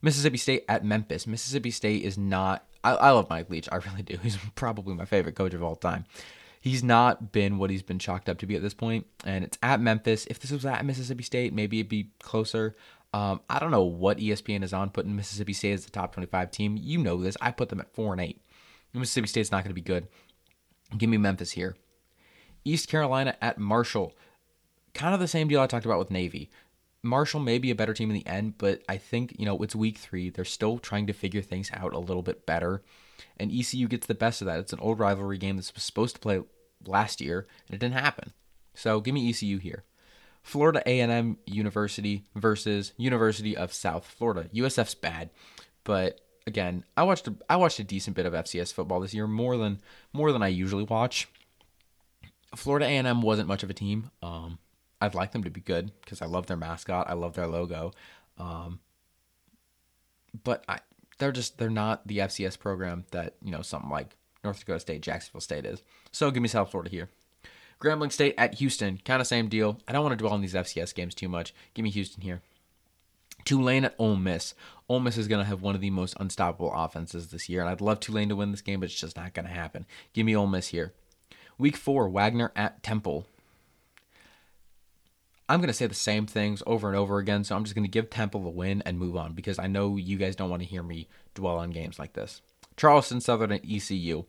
Mississippi 0.02 0.38
State 0.38 0.66
at 0.68 0.84
Memphis. 0.84 1.28
Mississippi 1.28 1.72
State 1.72 2.04
is 2.04 2.18
not. 2.18 2.66
I, 2.84 2.92
I 2.92 3.10
love 3.12 3.30
Mike 3.30 3.50
Leach. 3.50 3.70
I 3.72 3.76
really 3.78 4.04
do. 4.04 4.18
He's 4.24 4.38
probably 4.56 4.96
my 4.96 5.06
favorite 5.06 5.36
coach 5.36 5.54
of 5.54 5.64
all 5.64 5.76
time. 5.76 6.06
He's 6.60 6.84
not 6.84 7.32
been 7.32 7.58
what 7.58 7.72
he's 7.72 7.82
been 7.82 7.98
chalked 7.98 8.30
up 8.30 8.38
to 8.38 8.46
be 8.46 8.56
at 8.56 8.62
this 8.62 8.76
point, 8.76 9.08
and 9.26 9.44
it's 9.44 9.58
at 9.64 9.82
Memphis. 9.82 10.28
If 10.28 10.40
this 10.40 10.52
was 10.52 10.64
at 10.64 10.86
Mississippi 10.86 11.24
State, 11.24 11.54
maybe 11.54 11.80
it'd 11.80 11.90
be 11.90 12.12
closer. 12.22 12.76
Um, 13.16 13.42
I 13.50 13.58
don't 13.58 13.72
know 13.72 13.82
what 13.82 14.20
ESPN 14.20 14.62
is 14.62 14.72
on 14.72 14.92
putting 14.92 15.16
Mississippi 15.16 15.54
State 15.54 15.74
as 15.74 15.86
the 15.86 15.92
top 15.92 16.14
25 16.14 16.52
team. 16.52 16.78
You 16.80 17.00
know 17.00 17.20
this. 17.20 17.36
I 17.42 17.50
put 17.50 17.70
them 17.70 17.80
at 17.80 17.92
four 17.96 18.12
and 18.12 18.22
eight. 18.22 18.44
Mississippi 18.94 19.28
State's 19.28 19.52
not 19.52 19.64
going 19.64 19.72
to 19.72 19.74
be 19.74 19.82
good. 19.82 20.08
Give 20.96 21.10
me 21.10 21.18
Memphis 21.18 21.52
here. 21.52 21.76
East 22.64 22.88
Carolina 22.88 23.36
at 23.42 23.58
Marshall 23.58 24.14
kind 24.94 25.14
of 25.14 25.20
the 25.20 25.28
same 25.28 25.48
deal 25.48 25.62
I 25.62 25.68
talked 25.68 25.86
about 25.86 26.00
with 26.00 26.12
Navy. 26.12 26.50
Marshall 27.04 27.40
may 27.40 27.58
be 27.58 27.72
a 27.72 27.76
better 27.76 27.94
team 27.94 28.10
in 28.10 28.16
the 28.16 28.28
end, 28.28 28.58
but 28.58 28.84
I 28.88 28.98
think, 28.98 29.36
you 29.40 29.46
know, 29.46 29.58
it's 29.64 29.76
week 29.76 29.98
three. 29.98 30.30
They're 30.30 30.46
still 30.46 30.78
trying 30.78 31.08
to 31.08 31.14
figure 31.14 31.42
things 31.42 31.72
out 31.74 31.94
a 31.94 32.00
little 32.00 32.22
bit 32.22 32.46
better. 32.46 32.84
And 33.38 33.52
ECU 33.52 33.88
gets 33.88 34.08
the 34.08 34.14
best 34.14 34.42
of 34.42 34.46
that. 34.48 34.60
It's 34.60 34.74
an 34.74 34.80
old 34.80 35.00
rivalry 35.00 35.38
game 35.38 35.56
that's 35.56 35.74
was 35.74 35.84
supposed 35.84 36.16
to 36.16 36.22
play 36.22 36.42
last 36.86 37.22
year, 37.22 37.48
and 37.68 37.76
it 37.76 37.80
didn't 37.80 38.00
happen. 38.00 38.34
So 38.76 39.00
give 39.00 39.14
me 39.14 39.30
ECU 39.30 39.58
here. 39.58 39.84
Florida 40.44 40.82
A&M 40.86 41.38
University 41.46 42.26
versus 42.36 42.94
University 42.98 43.56
of 43.56 43.74
South 43.74 44.06
Florida. 44.06 44.50
USF's 44.54 44.96
bad, 44.96 45.30
but 45.84 46.20
again, 46.48 46.84
I 46.98 47.04
watched 47.04 47.28
a, 47.28 47.36
I 47.50 47.58
watched 47.58 47.80
a 47.80 47.84
decent 47.84 48.16
bit 48.16 48.26
of 48.26 48.34
FCS 48.34 48.74
football 48.74 49.00
this 49.00 49.14
year, 49.14 49.28
more 49.28 49.58
than 49.58 49.80
more 50.14 50.32
than 50.32 50.42
I 50.42 50.48
usually 50.48 50.84
watch. 50.84 51.28
Florida 52.56 52.86
A&M 52.86 53.22
wasn't 53.22 53.48
much 53.48 53.64
of 53.64 53.70
a 53.70 53.74
team. 53.74 54.12
Um, 54.22 54.58
I'd 55.02 55.16
like 55.16 55.32
them 55.32 55.44
to 55.44 55.50
be 55.50 55.62
good 55.62 55.92
because 56.02 56.22
I 56.22 56.28
love 56.28 56.48
their 56.48 56.58
mascot. 56.58 57.10
I 57.10 57.14
love 57.14 57.34
their 57.34 57.48
logo. 57.48 57.92
Um, 58.38 58.80
but 60.44 60.64
I, 60.70 60.80
they're 61.18 61.32
just 61.32 61.58
they're 61.58 61.70
not 61.70 62.08
the 62.08 62.20
FCS 62.20 62.58
program 62.60 63.06
that 63.12 63.36
you 63.44 63.52
know 63.52 63.62
something 63.62 63.90
like 63.90 64.16
North 64.44 64.60
Dakota 64.60 64.80
State, 64.80 65.02
Jacksonville 65.02 65.42
State 65.42 65.66
is. 65.66 65.84
So 66.12 66.32
give 66.32 66.42
me 66.42 66.48
South 66.48 66.72
Florida 66.72 66.90
here. 66.90 67.10
Grambling 67.80 68.12
State 68.12 68.36
at 68.38 68.56
Houston, 68.56 69.00
kind 69.04 69.22
of 69.22 69.28
same 69.28 69.48
deal. 69.48 69.80
I 69.88 69.92
don't 69.92 70.04
want 70.04 70.14
to 70.14 70.18
dwell 70.18 70.34
on 70.34 70.42
these 70.42 70.54
FCS 70.54 70.94
games 70.94 71.16
too 71.16 71.28
much. 71.28 71.54
Give 71.74 71.84
me 71.84 71.90
Houston 71.90 72.22
here. 72.22 72.42
Tulane 73.44 73.86
at 73.86 73.96
Ole 73.98 74.18
Miss. 74.18 74.54
Ole 74.88 75.00
Miss 75.00 75.18
is 75.18 75.28
going 75.28 75.44
to 75.44 75.50
have 75.50 75.64
one 75.64 75.74
of 75.74 75.82
the 75.82 75.90
most 75.90 76.16
unstoppable 76.20 76.72
offenses 76.74 77.30
this 77.30 77.50
year, 77.50 77.62
and 77.62 77.70
I'd 77.70 77.82
love 77.82 78.00
Tulane 78.00 78.30
to 78.30 78.36
win 78.36 78.52
this 78.52 78.62
game, 78.62 78.80
but 78.80 78.86
it's 78.86 79.00
just 79.00 79.18
not 79.18 79.34
going 79.34 79.48
to 79.48 79.52
happen. 79.52 79.88
Give 80.14 80.28
me 80.28 80.36
Ole 80.36 80.46
Miss 80.46 80.68
here. 80.68 80.94
Week 81.58 81.76
four, 81.76 82.08
Wagner 82.08 82.52
at 82.56 82.84
Temple. 82.84 83.26
I'm 85.52 85.60
going 85.60 85.68
to 85.68 85.74
say 85.74 85.86
the 85.86 85.94
same 85.94 86.28
things 86.28 86.64
over 86.66 86.88
and 86.88 86.96
over 86.96 87.18
again, 87.18 87.44
so 87.44 87.58
I'm 87.58 87.66
just 87.66 87.76
going 87.76 87.84
to 87.84 87.92
give 87.92 88.10
Temple 88.10 88.42
the 88.42 88.50
win 88.50 88.82
and 88.86 88.98
move 88.98 89.18
on 89.18 89.34
because 89.34 89.60
I 89.60 89.68
know 89.68 89.98
you 89.98 90.16
guys 90.16 90.34
don't 90.34 90.50
want 90.50 90.62
to 90.62 90.68
hear 90.68 90.82
me 90.82 91.10
dwell 91.36 91.58
on 91.58 91.72
games 91.72 92.00
like 92.00 92.14
this. 92.14 92.42
Charleston 92.78 93.20
Southern 93.20 93.52
at 93.52 93.66
ECU. 93.70 94.24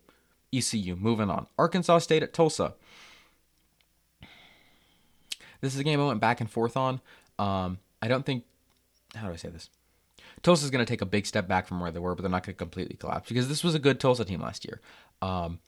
ECU, 0.52 0.96
moving 0.96 1.30
on. 1.30 1.46
Arkansas 1.56 1.98
State 1.98 2.24
at 2.24 2.32
Tulsa. 2.32 2.74
This 5.60 5.74
is 5.74 5.78
a 5.78 5.84
game 5.84 6.00
I 6.00 6.06
went 6.08 6.18
back 6.18 6.40
and 6.40 6.50
forth 6.50 6.76
on. 6.76 7.00
Um, 7.38 7.78
I 8.02 8.08
don't 8.08 8.26
think, 8.26 8.42
how 9.14 9.28
do 9.28 9.32
I 9.32 9.36
say 9.36 9.50
this? 9.50 9.70
Tulsa 10.42 10.64
is 10.64 10.72
going 10.72 10.84
to 10.84 10.92
take 10.92 11.02
a 11.02 11.06
big 11.06 11.26
step 11.26 11.46
back 11.46 11.68
from 11.68 11.78
where 11.78 11.92
they 11.92 12.00
were, 12.00 12.16
but 12.16 12.22
they're 12.22 12.32
not 12.32 12.44
going 12.44 12.56
to 12.56 12.58
completely 12.58 12.96
collapse 12.96 13.28
because 13.28 13.46
this 13.46 13.62
was 13.62 13.76
a 13.76 13.78
good 13.78 14.00
Tulsa 14.00 14.24
team 14.24 14.40
last 14.40 14.64
year. 14.64 14.80
Um, 15.22 15.60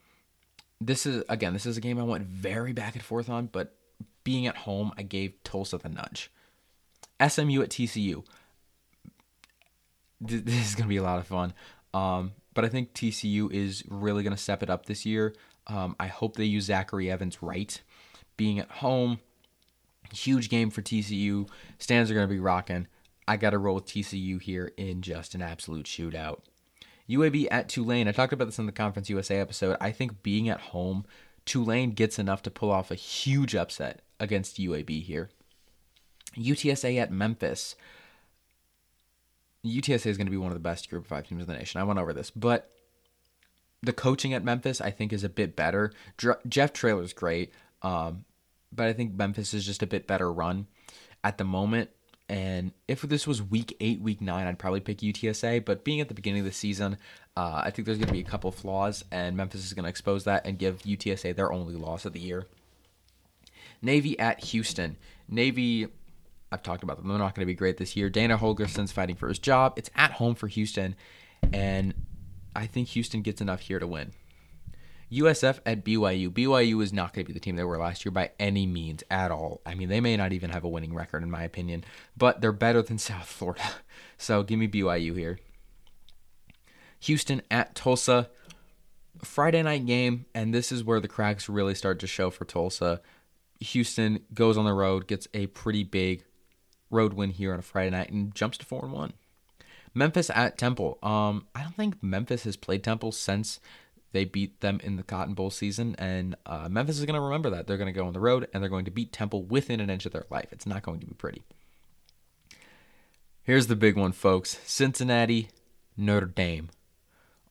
this 0.81 1.07
is 1.07 1.23
again, 1.29 1.53
this 1.53 1.65
is 1.65 1.77
a 1.77 1.81
game 1.81 2.01
I 2.01 2.03
went 2.03 2.25
very 2.25 2.73
back 2.73 2.97
and 2.97 3.05
forth 3.05 3.31
on, 3.31 3.47
but 3.47 3.77
being 4.25 4.47
at 4.47 4.57
home, 4.59 4.93
I 4.97 5.03
gave 5.03 5.43
Tulsa 5.45 5.79
the 5.79 5.89
nudge. 5.89 6.31
SMU 7.27 7.63
at 7.63 7.71
TCU. 7.71 8.25
This 10.21 10.69
is 10.69 10.75
going 10.75 10.87
to 10.87 10.89
be 10.89 10.97
a 10.97 11.03
lot 11.03 11.19
of 11.19 11.27
fun. 11.27 11.53
Um, 11.93 12.33
but 12.55 12.65
I 12.65 12.69
think 12.69 12.95
TCU 12.95 13.53
is 13.53 13.85
really 13.89 14.23
going 14.23 14.35
to 14.35 14.43
step 14.43 14.63
it 14.63 14.71
up 14.71 14.87
this 14.87 15.05
year. 15.05 15.35
Um, 15.67 15.97
I 16.01 16.07
hope 16.07 16.37
they 16.37 16.45
use 16.45 16.65
Zachary 16.65 17.11
Evans 17.11 17.43
right. 17.43 17.81
Being 18.37 18.59
at 18.59 18.71
home, 18.71 19.21
huge 20.13 20.49
game 20.49 20.71
for 20.71 20.83
TCU. 20.83 21.49
Stands 21.79 22.11
are 22.11 22.15
going 22.15 22.29
to 22.29 22.33
be 22.35 22.41
rocking. 22.41 22.89
I 23.27 23.37
got 23.37 23.51
to 23.51 23.59
roll 23.59 23.77
with 23.77 23.87
TCU 23.87 24.41
here 24.41 24.73
in 24.77 25.03
just 25.03 25.35
an 25.35 25.43
absolute 25.43 25.87
shootout. 25.87 26.41
UAB 27.09 27.49
at 27.51 27.69
Tulane. 27.69 28.09
I 28.09 28.13
talked 28.13 28.33
about 28.33 28.47
this 28.47 28.59
in 28.59 28.67
the 28.67 28.73
Conference 28.73 29.11
USA 29.11 29.39
episode. 29.39 29.77
I 29.81 29.93
think 29.93 30.23
being 30.23 30.49
at 30.49 30.61
home, 30.61 31.05
Tulane 31.45 31.91
gets 31.91 32.19
enough 32.19 32.43
to 32.43 32.51
pull 32.51 32.71
off 32.71 32.91
a 32.91 32.95
huge 32.95 33.55
upset 33.55 34.04
against 34.21 34.59
UAB 34.59 35.03
here. 35.03 35.31
UTSA 36.37 36.99
at 37.01 37.13
Memphis. 37.13 37.77
UTSA 39.65 40.07
is 40.07 40.17
going 40.17 40.27
to 40.27 40.31
be 40.31 40.37
one 40.37 40.51
of 40.51 40.55
the 40.55 40.61
best 40.61 40.91
Group 40.91 41.05
of 41.05 41.09
Five 41.09 41.27
teams 41.27 41.43
in 41.43 41.49
the 41.49 41.57
nation. 41.57 41.81
I 41.81 41.85
went 41.85 41.99
over 41.99 42.13
this, 42.13 42.31
but 42.31 42.71
the 43.83 43.93
coaching 43.93 44.33
at 44.35 44.45
Memphis 44.45 44.81
I 44.81 44.91
think 44.91 45.13
is 45.13 45.25
a 45.25 45.29
bit 45.29 45.57
better. 45.57 45.93
Dr- 46.17 46.41
Jeff 46.49 46.73
Traylor's 46.73 47.13
great, 47.13 47.53
um, 47.83 48.25
but 48.73 48.87
I 48.87 48.93
think 48.93 49.15
Memphis 49.15 49.55
is 49.55 49.65
just 49.65 49.83
a 49.83 49.87
bit 49.87 50.07
better 50.07 50.33
run 50.33 50.67
at 51.23 51.39
the 51.39 51.45
moment. 51.45 51.91
And 52.29 52.73
if 52.89 53.03
this 53.03 53.27
was 53.27 53.43
week 53.43 53.77
eight, 53.81 54.01
week 54.01 54.23
nine, 54.23 54.47
I'd 54.47 54.59
probably 54.59 54.81
pick 54.81 54.99
UTSA. 54.99 55.65
But 55.65 55.85
being 55.85 56.01
at 56.01 56.09
the 56.09 56.15
beginning 56.15 56.41
of 56.41 56.47
the 56.47 56.53
season, 56.53 56.97
uh, 57.37 57.63
I 57.65 57.71
think 57.71 57.85
there's 57.85 57.99
going 57.99 58.09
to 58.09 58.15
be 58.15 58.21
a 58.21 58.25
couple 58.25 58.51
flaws, 58.51 59.05
and 59.11 59.37
Memphis 59.37 59.65
is 59.65 59.75
going 59.75 59.85
to 59.85 59.91
expose 59.91 60.25
that 60.25 60.47
and 60.47 60.59
give 60.59 60.83
UTSA 60.83 61.37
their 61.37 61.53
only 61.53 61.75
loss 61.75 62.07
of 62.07 62.15
the 62.15 62.21
year. 62.21 62.47
Navy 63.85 64.19
at 64.19 64.43
Houston. 64.45 64.97
Navy, 65.29 65.87
I've 66.51 66.63
talked 66.63 66.83
about 66.83 66.97
them. 66.97 67.09
They're 67.09 67.19
not 67.19 67.35
going 67.35 67.43
to 67.43 67.47
be 67.47 67.55
great 67.55 67.77
this 67.77 67.97
year. 67.97 68.09
Dana 68.11 68.39
Holgorsen's 68.39 68.93
fighting 68.93 69.17
for 69.17 69.29
his 69.29 69.39
job. 69.39 69.75
It's 69.77 69.91
at 69.95 70.13
home 70.13 70.35
for 70.35 70.49
Houston, 70.49 70.97
and 71.53 71.95
I 72.57 72.67
think 72.67 72.89
Houston 72.89 73.23
gets 73.23 73.41
enough 73.41 73.61
here 73.61 73.79
to 73.79 73.87
win. 73.87 74.13
USF 75.13 75.61
at 75.65 75.85
BYU. 75.85 76.31
BYU 76.31 76.83
is 76.83 76.93
not 76.93 77.13
going 77.13 77.25
to 77.25 77.29
be 77.29 77.35
the 77.35 77.41
team 77.41 77.57
they 77.57 77.65
were 77.65 77.79
last 77.79 78.05
year 78.05 78.13
by 78.13 78.31
any 78.39 78.67
means 78.67 79.05
at 79.11 79.31
all. 79.31 79.61
I 79.65 79.75
mean, 79.75 79.89
they 79.89 80.01
may 80.01 80.17
not 80.17 80.33
even 80.33 80.51
have 80.51 80.65
a 80.65 80.69
winning 80.69 80.95
record, 80.95 81.23
in 81.23 81.31
my 81.31 81.45
opinion, 81.45 81.85
but 82.17 82.41
they're 82.41 82.53
better 82.53 82.83
than 82.83 82.99
South 82.99 83.27
Florida. 83.27 83.63
So 84.19 84.43
give 84.43 84.59
me 84.59 84.67
BYU 84.67 85.17
here. 85.17 85.39
Houston 87.01 87.43
at 87.51 87.75
Tulsa. 87.75 88.31
Friday 89.23 89.63
night 89.63 89.87
game, 89.87 90.27
and 90.35 90.53
this 90.53 90.71
is 90.71 90.85
where 90.85 91.01
the 91.01 91.09
cracks 91.09 91.49
really 91.49 91.75
start 91.75 91.99
to 92.01 92.07
show 92.07 92.31
for 92.31 92.45
Tulsa. 92.45 93.01
Houston 93.65 94.21
goes 94.33 94.57
on 94.57 94.65
the 94.65 94.73
road, 94.73 95.07
gets 95.07 95.29
a 95.35 95.47
pretty 95.49 95.83
big 95.85 96.25
road 96.91 97.15
win 97.15 97.31
here 97.31 97.53
on 97.53 97.59
a 97.59 97.63
Friday 97.63 97.91
night, 97.91 98.11
and 98.11 98.35
jumps 98.35 98.59
to 98.59 98.67
four 98.67 98.85
and 98.85 98.93
one. 98.93 99.13
Memphis 99.95 100.31
at 100.31 100.59
Temple. 100.59 100.99
Um, 101.03 101.47
I 101.55 101.63
don't 101.63 101.77
think 101.77 102.03
Memphis 102.03 102.45
has 102.45 102.57
played 102.57 102.83
Temple 102.83 103.13
since 103.13 103.61
they 104.13 104.25
beat 104.25 104.61
them 104.61 104.81
in 104.83 104.97
the 104.97 105.03
Cotton 105.03 105.35
Bowl 105.35 105.51
season, 105.51 105.95
and 105.99 106.37
uh, 106.47 106.69
Memphis 106.69 106.99
is 106.99 107.05
going 107.05 107.15
to 107.15 107.21
remember 107.21 107.51
that. 107.51 107.67
They're 107.67 107.77
going 107.77 107.93
to 107.93 107.99
go 107.99 108.07
on 108.07 108.13
the 108.13 108.21
road 108.21 108.49
and 108.53 108.63
they're 108.63 108.71
going 108.71 108.85
to 108.85 108.91
beat 108.91 109.13
Temple 109.13 109.43
within 109.43 109.81
an 109.81 109.91
inch 109.91 110.07
of 110.07 110.13
their 110.13 110.27
life. 110.31 110.49
It's 110.53 110.67
not 110.67 110.83
going 110.83 111.01
to 111.01 111.07
be 111.07 111.15
pretty. 111.15 111.43
Here's 113.43 113.67
the 113.67 113.77
big 113.77 113.97
one, 113.97 114.13
folks 114.13 114.59
Cincinnati, 114.65 115.49
Notre 115.97 116.27
Dame. 116.27 116.71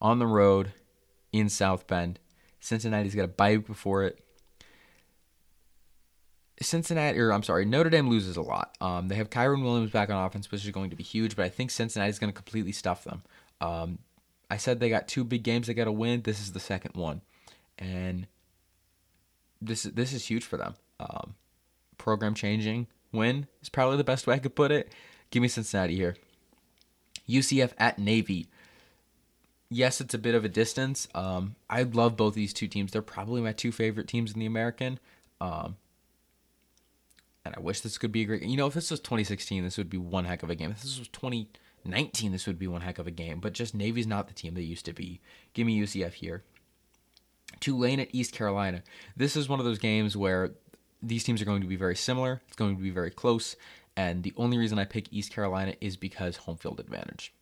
On 0.02 0.20
the 0.20 0.28
road 0.28 0.74
in 1.32 1.50
South 1.50 1.88
Bend. 1.88 2.20
Cincinnati's 2.60 3.16
got 3.16 3.26
a 3.26 3.30
bye 3.30 3.58
before 3.58 4.04
it. 4.04 4.24
Cincinnati, 6.64 7.20
or 7.20 7.32
I'm 7.32 7.44
sorry, 7.44 7.66
Notre 7.66 7.90
Dame 7.90 8.10
loses 8.10 8.38
a 8.38 8.42
lot. 8.42 8.76
Um, 8.82 9.08
they 9.08 9.16
have 9.16 9.30
Kyren 9.30 9.64
Williams 9.64 9.92
back 9.92 10.10
on 10.10 10.26
offense, 10.26 10.52
which 10.52 10.66
is 10.66 10.72
going 10.72 10.90
to 10.90 10.96
be 10.96 11.04
huge, 11.04 11.36
but 11.36 11.46
I 11.46 11.50
think 11.50 11.72
Cincinnati 11.72 12.10
is 12.10 12.20
going 12.20 12.32
to 12.32 12.36
completely 12.36 12.72
stuff 12.72 13.04
them. 13.04 13.24
Um, 13.62 14.00
I 14.50 14.58
said 14.58 14.80
they 14.80 14.90
got 14.90 15.08
two 15.08 15.24
big 15.24 15.44
games 15.44 15.68
they 15.68 15.74
got 15.74 15.86
to 15.86 15.92
win. 15.92 16.22
This 16.22 16.40
is 16.40 16.52
the 16.52 16.60
second 16.60 16.96
one, 16.96 17.22
and 17.78 18.28
this 19.62 19.86
is 19.86 19.94
this 19.94 20.14
is 20.14 20.26
huge 20.26 20.44
for 20.44 20.58
them. 20.58 20.76
Um, 21.00 21.36
program 21.98 22.34
changing 22.34 22.88
win 23.12 23.48
is 23.62 23.70
probably 23.70 23.98
the 23.98 24.04
best 24.04 24.28
way 24.28 24.36
I 24.36 24.40
could 24.40 24.56
put 24.56 24.72
it. 24.72 24.92
Give 25.32 25.42
me 25.42 25.48
Cincinnati 25.48 25.96
here. 25.96 26.16
UCF 27.28 27.72
at 27.78 27.98
Navy. 27.98 28.48
Yes, 29.70 30.02
it's 30.02 30.14
a 30.14 30.20
bit 30.20 30.36
of 30.36 30.46
a 30.46 30.50
distance. 30.50 31.08
Um, 31.16 31.56
I 31.70 31.84
love 31.84 32.16
both 32.16 32.36
these 32.36 32.54
two 32.54 32.68
teams. 32.68 32.92
They're 32.92 33.02
probably 33.02 33.42
my 33.42 33.54
two 33.54 33.72
favorite 33.72 34.08
teams 34.08 34.34
in 34.34 34.40
the 34.40 34.46
American. 34.46 35.00
Um, 35.42 35.78
and 37.46 37.54
I 37.56 37.60
wish 37.60 37.82
this 37.82 37.98
could 37.98 38.12
be 38.12 38.22
a 38.22 38.26
great. 38.26 38.44
You 38.44 38.58
know, 38.58 38.68
if 38.68 38.74
this 38.74 38.92
was 38.92 39.00
2016, 39.00 39.64
this 39.64 39.78
would 39.78 39.90
be 39.90 39.98
one 39.98 40.26
heck 40.26 40.44
of 40.44 40.50
a 40.50 40.56
game. 40.56 40.72
If 40.72 40.82
this 40.82 40.98
was 40.98 41.08
2019, 41.10 42.32
this 42.32 42.48
would 42.48 42.60
be 42.60 42.68
one 42.68 42.82
heck 42.82 43.00
of 43.00 43.08
a 43.08 43.12
game. 43.12 43.40
But 43.40 43.54
just 43.54 43.76
Navy's 43.76 44.08
not 44.08 44.28
the 44.28 44.34
team 44.34 44.54
they 44.54 44.62
used 44.62 44.86
to 44.86 44.94
be. 44.94 45.20
Give 45.54 45.68
me 45.68 45.80
UCF 45.80 46.14
here. 46.14 46.44
Tulane 47.60 48.00
at 48.00 48.14
East 48.14 48.34
Carolina. 48.34 48.84
This 49.16 49.36
is 49.36 49.50
one 49.50 49.60
of 49.60 49.66
those 49.66 49.80
games 49.80 50.16
where 50.16 50.52
these 51.02 51.24
teams 51.24 51.42
are 51.42 51.46
going 51.46 51.62
to 51.62 51.68
be 51.68 51.76
very 51.76 51.96
similar. 51.96 52.42
It's 52.48 52.56
going 52.56 52.78
to 52.78 52.82
be 52.82 52.90
very 52.90 53.12
close. 53.12 53.56
And 53.96 54.24
the 54.24 54.34
only 54.38 54.58
reason 54.58 54.80
I 54.80 54.86
pick 54.86 55.12
East 55.12 55.32
Carolina 55.32 55.76
is 55.82 55.98
because 55.98 56.38
home 56.38 56.58
field 56.58 56.80
advantage. 56.80 57.34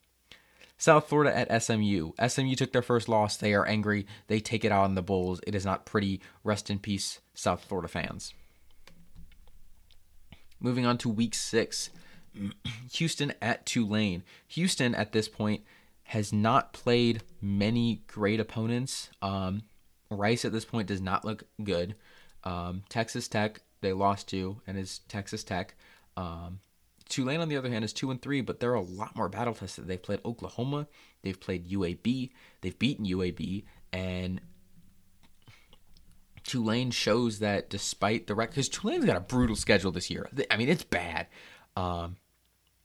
South 0.77 1.07
Florida 1.07 1.37
at 1.37 1.61
SMU. 1.61 2.11
SMU 2.27 2.55
took 2.55 2.73
their 2.73 2.81
first 2.81 3.07
loss. 3.07 3.37
They 3.37 3.53
are 3.53 3.67
angry. 3.67 4.07
They 4.27 4.39
take 4.39 4.65
it 4.65 4.71
out 4.71 4.85
on 4.85 4.95
the 4.95 5.03
Bulls. 5.03 5.39
It 5.45 5.53
is 5.53 5.63
not 5.63 5.85
pretty. 5.85 6.21
Rest 6.43 6.71
in 6.71 6.79
peace, 6.79 7.19
South 7.35 7.63
Florida 7.63 7.87
fans. 7.87 8.33
Moving 10.61 10.85
on 10.85 10.97
to 10.99 11.09
week 11.09 11.35
six. 11.35 11.89
Houston 12.93 13.33
at 13.41 13.65
Tulane. 13.65 14.23
Houston 14.47 14.95
at 14.95 15.11
this 15.11 15.27
point 15.27 15.63
has 16.03 16.31
not 16.31 16.71
played 16.73 17.23
many 17.41 18.03
great 18.07 18.39
opponents. 18.39 19.09
Um, 19.21 19.63
Rice 20.09 20.45
at 20.45 20.51
this 20.51 20.65
point 20.65 20.87
does 20.87 21.01
not 21.01 21.25
look 21.25 21.43
good. 21.63 21.95
Um, 22.43 22.83
Texas 22.89 23.27
Tech 23.27 23.61
they 23.81 23.93
lost 23.93 24.29
to, 24.29 24.61
and 24.65 24.77
is 24.77 24.99
Texas 25.07 25.43
Tech. 25.43 25.75
Um, 26.15 26.59
Tulane, 27.09 27.41
on 27.41 27.49
the 27.49 27.57
other 27.57 27.69
hand, 27.69 27.83
is 27.83 27.91
two 27.91 28.09
and 28.11 28.21
three, 28.21 28.41
but 28.41 28.59
there 28.59 28.71
are 28.71 28.75
a 28.75 28.81
lot 28.81 29.15
more 29.15 29.27
battle 29.27 29.53
tested. 29.53 29.87
They've 29.87 30.01
played 30.01 30.21
Oklahoma, 30.23 30.87
they've 31.23 31.39
played 31.39 31.67
UAB, 31.69 32.29
they've 32.61 32.79
beaten 32.79 33.05
UAB, 33.05 33.65
and 33.91 34.39
Tulane 36.51 36.91
shows 36.91 37.39
that 37.39 37.69
despite 37.69 38.27
the 38.27 38.35
record, 38.35 38.51
because 38.51 38.67
Tulane's 38.67 39.05
got 39.05 39.15
a 39.15 39.21
brutal 39.21 39.55
schedule 39.55 39.93
this 39.93 40.09
year. 40.09 40.27
I 40.51 40.57
mean, 40.57 40.67
it's 40.67 40.83
bad, 40.83 41.27
um, 41.77 42.17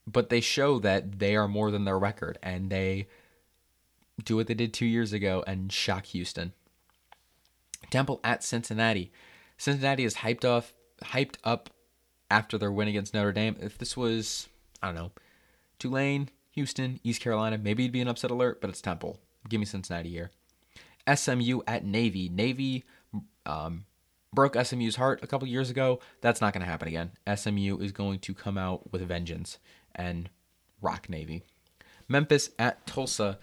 but 0.06 0.28
they 0.28 0.40
show 0.40 0.78
that 0.78 1.18
they 1.18 1.34
are 1.34 1.48
more 1.48 1.72
than 1.72 1.84
their 1.84 1.98
record, 1.98 2.38
and 2.44 2.70
they 2.70 3.08
do 4.22 4.36
what 4.36 4.46
they 4.46 4.54
did 4.54 4.72
two 4.72 4.86
years 4.86 5.12
ago 5.12 5.42
and 5.48 5.72
shock 5.72 6.06
Houston. 6.06 6.52
Temple 7.90 8.20
at 8.22 8.44
Cincinnati. 8.44 9.10
Cincinnati 9.58 10.04
is 10.04 10.14
hyped 10.14 10.44
off, 10.44 10.72
hyped 11.02 11.38
up 11.42 11.70
after 12.30 12.58
their 12.58 12.70
win 12.70 12.86
against 12.86 13.14
Notre 13.14 13.32
Dame. 13.32 13.56
If 13.58 13.78
this 13.78 13.96
was, 13.96 14.48
I 14.80 14.86
don't 14.86 14.94
know, 14.94 15.10
Tulane, 15.80 16.28
Houston, 16.52 17.00
East 17.02 17.20
Carolina, 17.20 17.58
maybe 17.58 17.82
it'd 17.82 17.92
be 17.92 18.00
an 18.00 18.06
upset 18.06 18.30
alert, 18.30 18.60
but 18.60 18.70
it's 18.70 18.80
Temple. 18.80 19.18
Give 19.48 19.58
me 19.58 19.66
Cincinnati 19.66 20.10
here. 20.10 20.30
SMU 21.12 21.62
at 21.66 21.84
Navy. 21.84 22.28
Navy 22.28 22.84
um, 23.46 23.84
broke 24.32 24.56
SMU's 24.62 24.96
heart 24.96 25.20
a 25.22 25.26
couple 25.26 25.48
years 25.48 25.70
ago. 25.70 26.00
That's 26.20 26.40
not 26.40 26.52
going 26.52 26.64
to 26.64 26.70
happen 26.70 26.88
again. 26.88 27.12
SMU 27.34 27.78
is 27.78 27.92
going 27.92 28.18
to 28.20 28.34
come 28.34 28.58
out 28.58 28.92
with 28.92 29.02
a 29.02 29.06
vengeance 29.06 29.58
and 29.94 30.30
rock 30.80 31.08
Navy. 31.08 31.42
Memphis 32.08 32.50
at 32.58 32.86
Tulsa. 32.86 33.38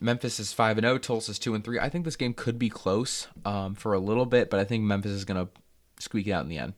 Memphis 0.00 0.38
is 0.38 0.52
5 0.52 0.78
and 0.78 0.84
0, 0.84 0.98
Tulsa 0.98 1.32
is 1.32 1.38
2 1.38 1.54
and 1.54 1.64
3. 1.64 1.80
I 1.80 1.88
think 1.88 2.04
this 2.04 2.16
game 2.16 2.32
could 2.32 2.58
be 2.58 2.68
close 2.68 3.26
um, 3.44 3.74
for 3.74 3.92
a 3.94 3.98
little 3.98 4.26
bit, 4.26 4.48
but 4.48 4.60
I 4.60 4.64
think 4.64 4.84
Memphis 4.84 5.10
is 5.10 5.24
going 5.24 5.44
to 5.44 5.50
squeak 5.98 6.28
it 6.28 6.32
out 6.32 6.44
in 6.44 6.48
the 6.48 6.58
end. 6.58 6.74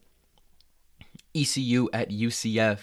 ECU 1.35 1.89
at 1.93 2.11
UCF. 2.11 2.79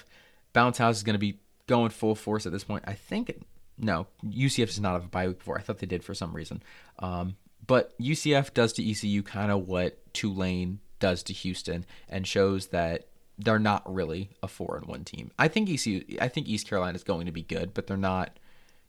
Bounce 0.54 0.78
House 0.78 0.98
is 0.98 1.04
going 1.04 1.16
to 1.16 1.20
be 1.20 1.40
going 1.66 1.90
full 1.90 2.16
force 2.16 2.46
at 2.46 2.52
this 2.52 2.64
point. 2.64 2.84
I 2.88 2.94
think 2.94 3.42
no, 3.78 4.08
UCF 4.26 4.68
does 4.68 4.80
not 4.80 4.94
have 4.94 5.06
a 5.06 5.10
bye 5.10 5.28
week 5.28 5.40
before. 5.40 5.58
I 5.58 5.62
thought 5.62 5.80
they 5.80 5.88
did 5.88 6.04
for 6.04 6.16
some 6.16 6.36
reason. 6.36 6.64
Um, 7.00 7.36
but 7.68 7.98
UCF 8.00 8.54
does 8.54 8.74
to 8.74 8.90
ECU 8.90 9.22
kind 9.24 9.52
of 9.52 9.68
what 9.68 10.14
Tulane 10.14 10.80
does 11.00 11.24
to 11.24 11.34
Houston 11.34 11.86
and 12.10 12.26
shows 12.26 12.68
that 12.68 13.08
they're 13.38 13.60
not 13.60 13.94
really 13.94 14.32
a 14.42 14.48
four 14.48 14.78
and 14.78 14.88
one 14.88 15.04
team. 15.04 15.32
I 15.38 15.48
think 15.48 15.70
ECU, 15.70 16.04
I 16.20 16.28
think 16.28 16.48
East 16.48 16.68
Carolina 16.68 16.96
is 16.96 17.04
going 17.04 17.28
to 17.28 17.32
be 17.32 17.44
good, 17.44 17.74
but 17.74 17.86
they're 17.88 17.98
not, 17.98 18.40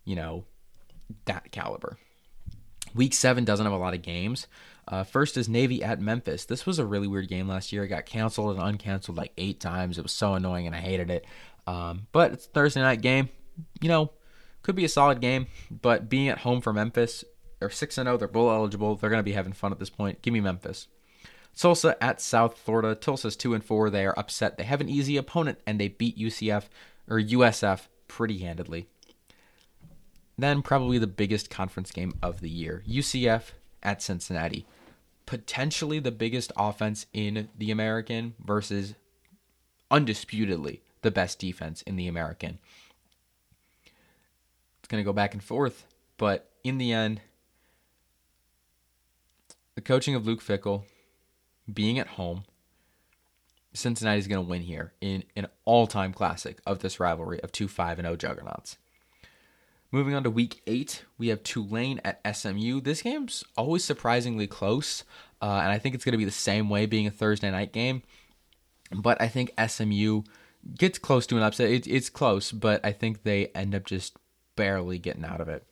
you 0.05 0.17
know, 0.17 0.45
that 1.27 1.53
caliber. 1.53 1.99
Week 2.95 3.13
seven 3.13 3.45
doesn't 3.45 3.67
have 3.67 3.73
a 3.73 3.79
lot 3.79 3.95
of 3.95 4.03
games. 4.03 4.47
Uh, 4.87 5.05
first 5.05 5.37
is 5.37 5.49
Navy 5.49 5.83
at 5.85 6.01
Memphis. 6.01 6.47
This 6.47 6.65
was 6.65 6.79
a 6.79 6.87
really 6.87 7.07
weird 7.07 7.29
game 7.29 7.47
last 7.47 7.73
year. 7.73 7.85
It 7.85 7.89
got 7.89 8.07
canceled 8.07 8.59
and 8.59 8.79
uncanceled 8.79 9.19
like 9.19 9.33
eight 9.37 9.61
times. 9.61 9.99
It 9.99 10.03
was 10.03 10.13
so 10.13 10.35
annoying 10.35 10.67
and 10.67 10.75
I 10.75 10.81
hated 10.81 11.11
it. 11.11 11.27
Um, 11.67 12.07
but 12.13 12.33
it's 12.33 12.47
Thursday 12.47 12.81
night 12.81 13.03
game. 13.03 13.29
You 13.83 13.89
know, 13.91 14.13
could 14.63 14.77
be 14.77 14.87
a 14.87 14.89
solid 14.89 15.21
game. 15.21 15.47
But 15.71 16.09
being 16.09 16.29
at 16.29 16.39
home 16.39 16.63
for 16.63 16.73
Memphis, 16.73 17.25
they're 17.59 17.71
six 17.71 17.99
and 17.99 18.07
zero. 18.07 18.17
They're 18.17 18.29
bowl 18.29 18.51
eligible. 18.51 18.97
They're 18.97 19.11
going 19.11 19.21
to 19.21 19.25
be 19.25 19.33
having 19.33 19.53
fun 19.53 19.73
at 19.73 19.79
this 19.79 19.91
point. 19.91 20.23
Give 20.23 20.33
me 20.33 20.41
Memphis. 20.41 20.89
Tulsa 21.57 22.03
at 22.03 22.21
South 22.21 22.57
Florida. 22.57 22.95
Tulsa's 22.95 23.37
two 23.37 23.55
and 23.55 23.65
four. 23.65 23.91
They 23.91 24.07
are 24.07 24.19
upset. 24.19 24.57
They 24.57 24.65
have 24.65 24.81
an 24.81 24.89
easy 24.89 25.17
opponent 25.17 25.59
and 25.67 25.81
they 25.81 25.89
beat 25.89 26.19
UCF 26.19 26.65
or 27.09 27.21
USF 27.21 27.89
pretty 28.07 28.39
handedly. 28.39 28.87
Then 30.37 30.63
probably 30.63 30.99
the 30.99 31.09
biggest 31.09 31.51
conference 31.51 31.91
game 31.91 32.15
of 32.23 32.41
the 32.41 32.49
year. 32.49 32.85
UCF 32.87 33.51
at 33.83 34.03
Cincinnati 34.03 34.67
potentially 35.29 35.99
the 35.99 36.11
biggest 36.11 36.51
offense 36.57 37.05
in 37.13 37.51
the 37.59 37.71
American 37.71 38.35
versus 38.43 38.95
undisputedly 39.91 40.81
the 41.03 41.11
best 41.11 41.39
defense 41.39 41.83
in 41.83 41.97
the 41.97 42.09
American. 42.09 42.59
It's 44.79 44.89
going 44.89 45.03
to 45.03 45.07
go 45.07 45.13
back 45.13 45.35
and 45.35 45.45
forth, 45.45 45.85
but 46.17 46.51
in 46.65 46.79
the 46.79 46.93
end, 46.93 47.21
the 49.79 49.83
coaching 49.83 50.17
of 50.17 50.27
Luke 50.27 50.43
Fickell, 50.43 50.83
being 51.73 52.01
at 52.01 52.09
home, 52.09 52.43
Cincinnati 53.73 54.19
is 54.19 54.27
going 54.27 54.45
to 54.45 54.51
win 54.51 54.63
here 54.63 54.93
in 55.01 55.23
an 55.37 55.47
all-time 55.65 56.13
classic 56.13 56.59
of 56.67 56.81
this 56.81 56.99
rivalry 56.99 57.41
of 57.45 57.53
two 57.53 57.69
5 57.69 58.01
and 58.01 58.07
0 58.07 58.17
juggernauts. 58.17 58.77
Moving 59.93 60.15
on 60.15 60.25
to 60.25 60.31
week 60.31 60.63
eight, 60.67 61.05
we 61.17 61.29
have 61.29 61.45
Tulane 61.45 62.01
at 62.05 62.21
SMU. 62.37 62.81
This 62.81 63.03
game's 63.03 63.45
always 63.57 63.85
surprisingly 63.85 64.49
close, 64.49 65.05
uh, 65.41 65.61
and 65.63 65.71
I 65.71 65.79
think 65.79 65.95
it's 65.95 66.05
going 66.05 66.11
to 66.11 66.19
be 66.19 66.25
the 66.25 66.33
same 66.33 66.69
way 66.69 66.87
being 66.87 67.07
a 67.07 67.13
Thursday 67.13 67.53
night 67.53 67.73
game. 67.73 68.03
But 68.91 69.23
I 69.23 69.29
think 69.29 69.53
SMU 69.65 70.23
gets 70.77 70.99
close 70.99 71.25
to 71.29 71.37
an 71.37 71.45
upset. 71.45 71.71
It, 71.71 71.87
it's 71.87 72.11
close, 72.11 72.51
but 72.51 72.85
I 72.85 72.91
think 72.91 73.23
they 73.23 73.47
end 73.55 73.77
up 73.77 73.85
just 73.85 74.17
barely 74.57 74.99
getting 74.99 75.25
out 75.25 75.41
of 75.41 75.49
it. 75.49 75.65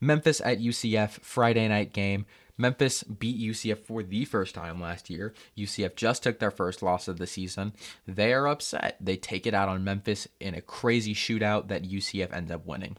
Memphis 0.00 0.40
at 0.44 0.58
UCF, 0.58 1.20
Friday 1.20 1.68
night 1.68 1.92
game. 1.92 2.26
Memphis 2.58 3.04
beat 3.04 3.40
UCF 3.40 3.78
for 3.78 4.02
the 4.02 4.24
first 4.24 4.54
time 4.54 4.80
last 4.80 5.08
year. 5.08 5.32
UCF 5.56 5.94
just 5.94 6.24
took 6.24 6.40
their 6.40 6.50
first 6.50 6.82
loss 6.82 7.06
of 7.08 7.18
the 7.18 7.26
season. 7.26 7.72
They 8.06 8.32
are 8.32 8.48
upset. 8.48 8.96
They 9.00 9.16
take 9.16 9.46
it 9.46 9.54
out 9.54 9.68
on 9.68 9.84
Memphis 9.84 10.26
in 10.40 10.54
a 10.54 10.60
crazy 10.60 11.14
shootout 11.14 11.68
that 11.68 11.84
UCF 11.84 12.32
ends 12.32 12.50
up 12.50 12.66
winning. 12.66 12.96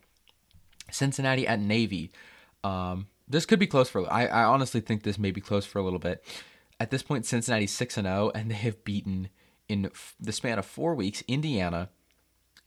Cincinnati 0.89 1.45
at 1.45 1.59
Navy. 1.59 2.09
Um, 2.63 3.07
this 3.27 3.45
could 3.45 3.59
be 3.59 3.67
close 3.67 3.89
for. 3.89 4.11
I, 4.11 4.25
I 4.25 4.43
honestly 4.45 4.81
think 4.81 5.03
this 5.03 5.19
may 5.19 5.31
be 5.31 5.41
close 5.41 5.65
for 5.65 5.79
a 5.79 5.83
little 5.83 5.99
bit. 5.99 6.23
At 6.79 6.89
this 6.91 7.03
point, 7.03 7.25
Cincinnati's 7.25 7.73
six 7.73 7.97
and 7.97 8.07
zero, 8.07 8.27
oh, 8.27 8.31
and 8.33 8.49
they 8.49 8.55
have 8.55 8.83
beaten 8.85 9.29
in 9.67 9.91
the 10.19 10.31
span 10.31 10.57
of 10.57 10.65
four 10.65 10.95
weeks 10.95 11.23
Indiana, 11.27 11.89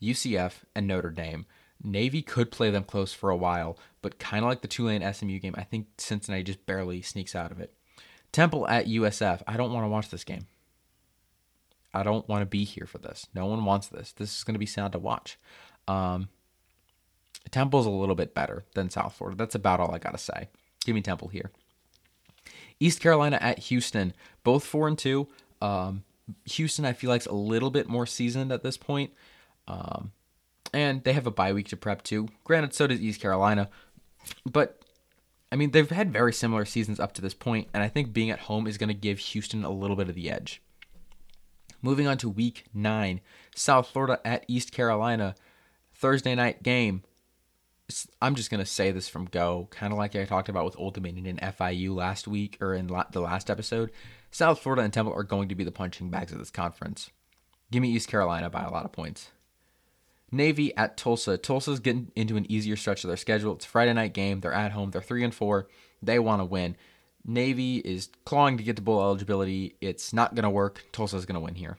UCF, 0.01 0.53
and 0.75 0.87
Notre 0.87 1.09
Dame. 1.09 1.45
Navy 1.83 2.21
could 2.21 2.51
play 2.51 2.69
them 2.69 2.83
close 2.83 3.13
for 3.13 3.29
a 3.29 3.35
while, 3.35 3.77
but 4.01 4.19
kind 4.19 4.43
of 4.43 4.49
like 4.49 4.61
the 4.61 4.67
Tulane 4.67 5.13
SMU 5.13 5.39
game, 5.39 5.55
I 5.57 5.63
think 5.63 5.87
Cincinnati 5.97 6.43
just 6.43 6.65
barely 6.65 7.01
sneaks 7.01 7.35
out 7.35 7.51
of 7.51 7.59
it. 7.59 7.73
Temple 8.31 8.67
at 8.67 8.87
USF. 8.87 9.43
I 9.47 9.57
don't 9.57 9.73
want 9.73 9.83
to 9.83 9.89
watch 9.89 10.09
this 10.09 10.23
game. 10.23 10.47
I 11.93 12.03
don't 12.03 12.27
want 12.27 12.41
to 12.41 12.47
be 12.47 12.63
here 12.63 12.87
for 12.87 12.97
this. 12.97 13.27
No 13.35 13.45
one 13.45 13.63
wants 13.65 13.87
this. 13.87 14.11
This 14.13 14.35
is 14.35 14.43
going 14.43 14.55
to 14.55 14.59
be 14.59 14.65
sad 14.65 14.93
to 14.93 14.99
watch. 14.99 15.37
Um, 15.87 16.29
Temple's 17.51 17.85
a 17.85 17.91
little 17.91 18.15
bit 18.15 18.33
better 18.33 18.63
than 18.73 18.89
South 18.89 19.13
Florida. 19.13 19.37
That's 19.37 19.55
about 19.55 19.79
all 19.79 19.93
I 19.93 19.99
got 19.99 20.11
to 20.11 20.17
say. 20.17 20.49
Give 20.85 20.95
me 20.95 21.01
Temple 21.01 21.27
here. 21.27 21.51
East 22.79 22.99
Carolina 22.99 23.37
at 23.39 23.59
Houston, 23.59 24.13
both 24.43 24.65
4 24.65 24.87
and 24.87 24.97
2. 24.97 25.27
Um, 25.61 26.03
Houston, 26.45 26.85
I 26.85 26.93
feel 26.93 27.09
like, 27.09 27.21
is 27.21 27.27
a 27.27 27.33
little 27.33 27.69
bit 27.69 27.87
more 27.87 28.05
seasoned 28.05 28.51
at 28.51 28.63
this 28.63 28.77
point. 28.77 29.11
Um, 29.67 30.11
and 30.73 31.03
they 31.03 31.13
have 31.13 31.27
a 31.27 31.31
bye 31.31 31.53
week 31.53 31.67
to 31.69 31.77
prep 31.77 32.03
too. 32.03 32.27
Granted, 32.43 32.73
so 32.73 32.87
does 32.87 33.01
East 33.01 33.21
Carolina. 33.21 33.69
But, 34.49 34.81
I 35.51 35.55
mean, 35.55 35.71
they've 35.71 35.89
had 35.89 36.11
very 36.11 36.33
similar 36.33 36.65
seasons 36.65 36.99
up 36.99 37.13
to 37.13 37.21
this 37.21 37.33
point, 37.33 37.67
and 37.73 37.83
I 37.83 37.89
think 37.89 38.13
being 38.13 38.29
at 38.29 38.39
home 38.39 38.67
is 38.67 38.77
going 38.77 38.87
to 38.89 38.93
give 38.93 39.19
Houston 39.19 39.63
a 39.63 39.69
little 39.69 39.95
bit 39.95 40.09
of 40.09 40.15
the 40.15 40.29
edge. 40.29 40.61
Moving 41.81 42.07
on 42.07 42.17
to 42.19 42.29
week 42.29 42.65
nine 42.73 43.19
South 43.55 43.87
Florida 43.87 44.19
at 44.25 44.45
East 44.47 44.71
Carolina. 44.71 45.35
Thursday 45.93 46.35
night 46.35 46.63
game. 46.63 47.03
I'm 48.21 48.35
just 48.35 48.49
gonna 48.49 48.65
say 48.65 48.91
this 48.91 49.09
from 49.09 49.25
go, 49.25 49.67
kind 49.69 49.91
of 49.91 49.99
like 49.99 50.15
I 50.15 50.25
talked 50.25 50.49
about 50.49 50.65
with 50.65 50.79
Old 50.79 50.93
Dominion 50.95 51.25
and 51.25 51.55
FIU 51.55 51.93
last 51.93 52.27
week 52.27 52.57
or 52.61 52.73
in 52.73 52.87
la- 52.87 53.05
the 53.11 53.19
last 53.19 53.49
episode. 53.49 53.91
South 54.31 54.59
Florida 54.59 54.81
and 54.81 54.91
Temple 54.91 55.13
are 55.13 55.23
going 55.23 55.49
to 55.49 55.55
be 55.55 55.63
the 55.63 55.71
punching 55.71 56.09
bags 56.09 56.31
of 56.31 56.39
this 56.39 56.49
conference. 56.49 57.11
Give 57.71 57.81
me 57.81 57.89
East 57.89 58.07
Carolina 58.07 58.49
by 58.49 58.63
a 58.63 58.71
lot 58.71 58.85
of 58.85 58.91
points. 58.91 59.29
Navy 60.33 60.75
at 60.75 60.97
Tulsa. 60.97 61.37
Tulsa's 61.37 61.79
getting 61.79 62.11
into 62.15 62.35
an 62.35 62.51
easier 62.51 62.75
stretch 62.75 63.03
of 63.03 63.07
their 63.07 63.17
schedule. 63.17 63.53
It's 63.53 63.65
a 63.65 63.69
Friday 63.69 63.93
night 63.93 64.13
game. 64.13 64.39
They're 64.39 64.53
at 64.53 64.71
home. 64.71 64.91
They're 64.91 65.01
three 65.01 65.23
and 65.23 65.33
four. 65.33 65.67
They 66.01 66.19
want 66.19 66.41
to 66.41 66.45
win. 66.45 66.75
Navy 67.25 67.77
is 67.77 68.09
clawing 68.25 68.57
to 68.57 68.63
get 68.63 68.75
to 68.75 68.81
bowl 68.81 69.01
eligibility. 69.01 69.75
It's 69.79 70.11
not 70.11 70.35
going 70.35 70.43
to 70.43 70.49
work. 70.49 70.83
Tulsa's 70.91 71.25
going 71.25 71.35
to 71.35 71.39
win 71.39 71.55
here. 71.55 71.77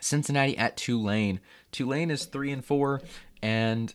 Cincinnati 0.00 0.58
at 0.58 0.76
Tulane. 0.76 1.40
Tulane 1.70 2.10
is 2.10 2.24
three 2.24 2.50
and 2.50 2.64
four, 2.64 3.00
and 3.40 3.94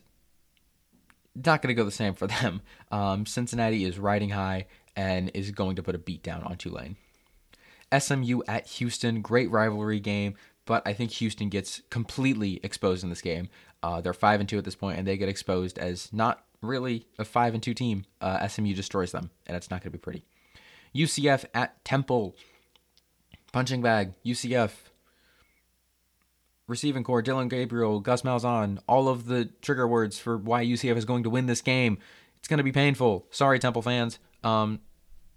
not 1.34 1.60
going 1.60 1.68
to 1.68 1.74
go 1.74 1.84
the 1.84 1.90
same 1.90 2.14
for 2.14 2.26
them. 2.26 2.62
Um, 2.90 3.26
Cincinnati 3.26 3.84
is 3.84 3.98
riding 3.98 4.30
high 4.30 4.66
and 4.96 5.30
is 5.34 5.50
going 5.50 5.76
to 5.76 5.82
put 5.82 5.94
a 5.94 5.98
beat 5.98 6.22
down 6.22 6.42
on 6.44 6.56
Tulane. 6.56 6.96
SMU 7.96 8.40
at 8.48 8.66
Houston, 8.66 9.22
great 9.22 9.50
rivalry 9.50 10.00
game, 10.00 10.34
but 10.68 10.86
I 10.86 10.92
think 10.92 11.12
Houston 11.12 11.48
gets 11.48 11.80
completely 11.88 12.60
exposed 12.62 13.02
in 13.02 13.08
this 13.08 13.22
game. 13.22 13.48
Uh, 13.82 14.02
they're 14.02 14.12
five 14.12 14.38
and 14.38 14.46
two 14.46 14.58
at 14.58 14.66
this 14.66 14.74
point, 14.74 14.98
and 14.98 15.08
they 15.08 15.16
get 15.16 15.26
exposed 15.26 15.78
as 15.78 16.12
not 16.12 16.44
really 16.60 17.06
a 17.18 17.24
five 17.24 17.54
and 17.54 17.62
two 17.62 17.72
team. 17.72 18.04
Uh, 18.20 18.46
SMU 18.46 18.74
destroys 18.74 19.10
them, 19.10 19.30
and 19.46 19.56
it's 19.56 19.70
not 19.70 19.80
going 19.80 19.90
to 19.90 19.98
be 19.98 20.02
pretty. 20.02 20.24
UCF 20.94 21.46
at 21.54 21.82
Temple, 21.86 22.36
punching 23.50 23.80
bag. 23.80 24.12
UCF 24.26 24.72
receiving 26.66 27.02
corps, 27.02 27.22
Dillon 27.22 27.48
Gabriel, 27.48 27.98
Gus 28.00 28.20
Malzahn, 28.20 28.78
all 28.86 29.08
of 29.08 29.24
the 29.24 29.46
trigger 29.62 29.88
words 29.88 30.18
for 30.18 30.36
why 30.36 30.62
UCF 30.62 30.98
is 30.98 31.06
going 31.06 31.22
to 31.22 31.30
win 31.30 31.46
this 31.46 31.62
game. 31.62 31.96
It's 32.40 32.48
going 32.48 32.58
to 32.58 32.64
be 32.64 32.72
painful. 32.72 33.26
Sorry, 33.30 33.58
Temple 33.58 33.80
fans. 33.80 34.18
Um, 34.44 34.80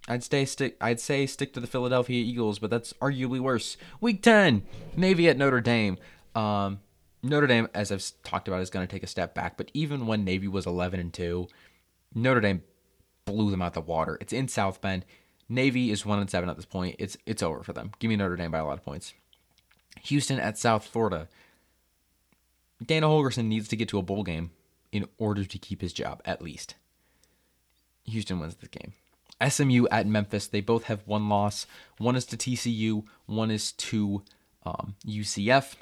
I'd 0.08 0.24
stay 0.24 0.46
stick. 0.46 0.78
I'd 0.82 1.00
say 1.00 1.26
stick 1.26 1.54
to 1.54 1.60
the 1.60 1.68
Philadelphia 1.68 2.24
Eagles, 2.24 2.60
but 2.60 2.70
that's 2.70 2.94
arguably 2.94 3.40
worse. 3.40 3.78
Week 4.00 4.22
ten, 4.22 4.64
Navy 4.96 5.30
at 5.30 5.38
Notre 5.38 5.62
Dame. 5.62 5.98
Um, 6.36 6.80
Notre 7.24 7.48
Dame, 7.48 7.68
as 7.74 7.92
I've 7.92 8.04
talked 8.24 8.48
about, 8.48 8.62
is 8.62 8.72
going 8.72 8.88
to 8.88 8.92
take 8.92 9.04
a 9.04 9.08
step 9.08 9.36
back. 9.36 9.58
But 9.58 9.70
even 9.74 10.08
when 10.08 10.24
Navy 10.24 10.48
was 10.48 10.66
eleven 10.66 11.00
and 11.00 11.14
two, 11.14 11.48
Notre 12.16 12.42
Dame 12.42 12.64
blew 13.26 13.52
them 13.52 13.62
out 13.62 13.74
the 13.74 13.82
water. 13.82 14.18
It's 14.20 14.34
in 14.34 14.48
South 14.48 14.82
Bend. 14.82 15.06
Navy 15.48 15.92
is 15.92 16.06
one 16.06 16.20
and 16.20 16.30
seven 16.30 16.50
at 16.50 16.56
this 16.56 16.66
point. 16.66 16.96
It's 16.98 17.16
it's 17.26 17.44
over 17.44 17.62
for 17.62 17.74
them. 17.74 17.92
Give 18.00 18.10
me 18.10 18.16
Notre 18.16 18.36
Dame 18.36 18.52
by 18.52 18.58
a 18.58 18.66
lot 18.66 18.78
of 18.78 18.84
points. 18.84 19.14
Houston 20.04 20.40
at 20.40 20.58
South 20.58 20.86
Florida. 20.86 21.28
Dana 22.84 23.06
Holgorsen 23.06 23.46
needs 23.46 23.68
to 23.68 23.76
get 23.76 23.88
to 23.90 24.00
a 24.00 24.02
bowl 24.02 24.24
game 24.24 24.50
in 24.92 25.08
order 25.20 25.46
to 25.46 25.58
keep 25.60 25.82
his 25.82 25.94
job, 25.94 26.22
at 26.26 26.42
least. 26.42 26.74
Houston 28.06 28.40
wins 28.40 28.56
this 28.56 28.70
game. 28.70 28.94
SMU 29.48 29.86
at 29.92 30.08
Memphis. 30.08 30.48
They 30.48 30.62
both 30.62 30.86
have 30.86 31.02
one 31.06 31.30
loss. 31.30 31.66
One 31.98 32.16
is 32.16 32.26
to 32.26 32.38
TCU, 32.38 33.04
one 33.26 33.52
is 33.52 33.72
to 33.74 34.24
um, 34.66 34.96
UCF. 35.06 35.76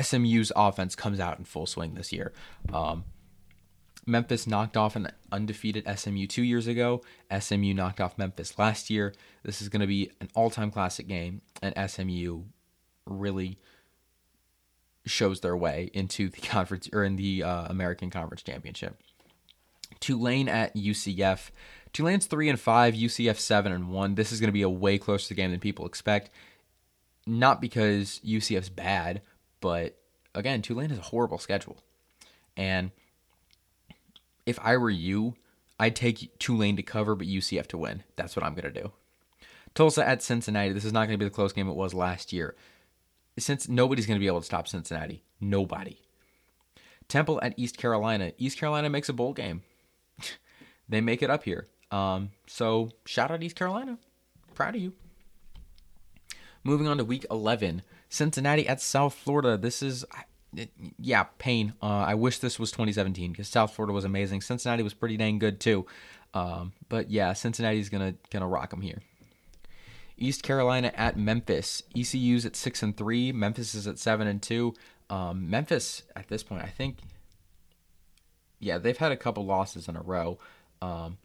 SMU's 0.00 0.52
offense 0.54 0.94
comes 0.94 1.18
out 1.18 1.38
in 1.38 1.44
full 1.44 1.66
swing 1.66 1.94
this 1.94 2.12
year. 2.12 2.32
Um, 2.72 3.04
Memphis 4.06 4.46
knocked 4.46 4.76
off 4.76 4.96
an 4.96 5.08
undefeated 5.30 5.86
SMU 5.98 6.26
two 6.26 6.42
years 6.42 6.66
ago. 6.66 7.02
SMU 7.36 7.74
knocked 7.74 8.00
off 8.00 8.18
Memphis 8.18 8.58
last 8.58 8.90
year. 8.90 9.14
This 9.42 9.60
is 9.60 9.68
going 9.68 9.80
to 9.80 9.86
be 9.86 10.10
an 10.20 10.28
all 10.34 10.50
time 10.50 10.70
classic 10.70 11.08
game, 11.08 11.42
and 11.62 11.74
SMU 11.90 12.42
really 13.06 13.58
shows 15.06 15.40
their 15.40 15.56
way 15.56 15.90
into 15.92 16.28
the 16.28 16.40
conference 16.42 16.88
or 16.92 17.04
in 17.04 17.16
the 17.16 17.42
uh, 17.42 17.66
American 17.66 18.10
Conference 18.10 18.42
Championship. 18.42 19.00
Tulane 19.98 20.48
at 20.48 20.74
UCF. 20.76 21.50
Tulane's 21.92 22.26
three 22.26 22.48
and 22.48 22.60
five, 22.60 22.94
UCF 22.94 23.36
seven 23.36 23.72
and 23.72 23.90
one. 23.90 24.14
This 24.14 24.30
is 24.30 24.40
going 24.40 24.48
to 24.48 24.52
be 24.52 24.62
a 24.62 24.68
way 24.68 24.98
closer 24.98 25.34
game 25.34 25.50
than 25.50 25.60
people 25.60 25.86
expect. 25.86 26.30
Not 27.26 27.60
because 27.60 28.20
UCF's 28.24 28.68
bad, 28.68 29.22
but 29.60 29.96
again, 30.34 30.62
Tulane 30.62 30.90
has 30.90 30.98
a 30.98 31.02
horrible 31.02 31.38
schedule, 31.38 31.78
and 32.56 32.92
if 34.46 34.58
I 34.62 34.76
were 34.76 34.90
you, 34.90 35.34
I'd 35.78 35.96
take 35.96 36.38
Tulane 36.38 36.76
to 36.76 36.82
cover, 36.82 37.14
but 37.14 37.26
UCF 37.26 37.66
to 37.68 37.78
win. 37.78 38.04
That's 38.16 38.36
what 38.36 38.44
I'm 38.44 38.54
going 38.54 38.72
to 38.72 38.82
do. 38.82 38.92
Tulsa 39.74 40.06
at 40.06 40.22
Cincinnati. 40.22 40.72
This 40.72 40.84
is 40.84 40.92
not 40.92 41.06
going 41.06 41.18
to 41.18 41.24
be 41.24 41.24
the 41.24 41.34
close 41.34 41.52
game 41.52 41.68
it 41.68 41.76
was 41.76 41.94
last 41.94 42.32
year. 42.32 42.56
Since 43.38 43.68
nobody's 43.68 44.06
going 44.06 44.18
to 44.18 44.20
be 44.20 44.26
able 44.26 44.40
to 44.40 44.46
stop 44.46 44.68
Cincinnati. 44.68 45.22
Nobody. 45.40 46.00
Temple 47.08 47.40
at 47.42 47.54
East 47.56 47.76
Carolina. 47.76 48.32
East 48.38 48.58
Carolina 48.58 48.90
makes 48.90 49.08
a 49.08 49.12
bowl 49.12 49.32
game. 49.32 49.62
They 50.90 51.00
make 51.00 51.22
it 51.22 51.30
up 51.30 51.44
here. 51.44 51.68
Um, 51.90 52.30
so 52.46 52.90
shout 53.06 53.30
out 53.30 53.42
East 53.42 53.56
Carolina. 53.56 53.98
Proud 54.54 54.74
of 54.74 54.82
you. 54.82 54.92
Moving 56.62 56.86
on 56.86 56.98
to 56.98 57.04
week 57.04 57.24
11. 57.30 57.82
Cincinnati 58.08 58.68
at 58.68 58.80
South 58.80 59.14
Florida. 59.14 59.56
This 59.56 59.82
is 59.82 60.04
yeah, 60.98 61.24
pain. 61.38 61.74
Uh, 61.80 61.86
I 61.86 62.14
wish 62.14 62.38
this 62.38 62.58
was 62.58 62.70
2017 62.72 63.30
because 63.32 63.48
South 63.48 63.74
Florida 63.74 63.92
was 63.92 64.04
amazing. 64.04 64.40
Cincinnati 64.40 64.82
was 64.82 64.94
pretty 64.94 65.16
dang 65.16 65.38
good 65.38 65.60
too. 65.60 65.86
Um, 66.34 66.72
but 66.88 67.10
yeah, 67.10 67.32
Cincinnati's 67.32 67.88
gonna 67.88 68.14
gonna 68.30 68.48
rock 68.48 68.70
them 68.70 68.80
here. 68.80 69.00
East 70.16 70.42
Carolina 70.42 70.92
at 70.94 71.16
Memphis. 71.16 71.82
ECU's 71.96 72.44
at 72.44 72.56
six 72.56 72.82
and 72.82 72.96
three. 72.96 73.32
Memphis 73.32 73.74
is 73.74 73.86
at 73.86 73.98
seven 73.98 74.26
and 74.26 74.42
two. 74.42 74.74
Um, 75.08 75.48
Memphis 75.48 76.02
at 76.14 76.28
this 76.28 76.42
point, 76.42 76.62
I 76.62 76.68
think, 76.68 76.98
yeah, 78.60 78.78
they've 78.78 78.96
had 78.96 79.10
a 79.10 79.16
couple 79.16 79.44
losses 79.44 79.88
in 79.88 79.96
a 79.96 80.02
row. 80.02 80.38
Um, 80.82 81.18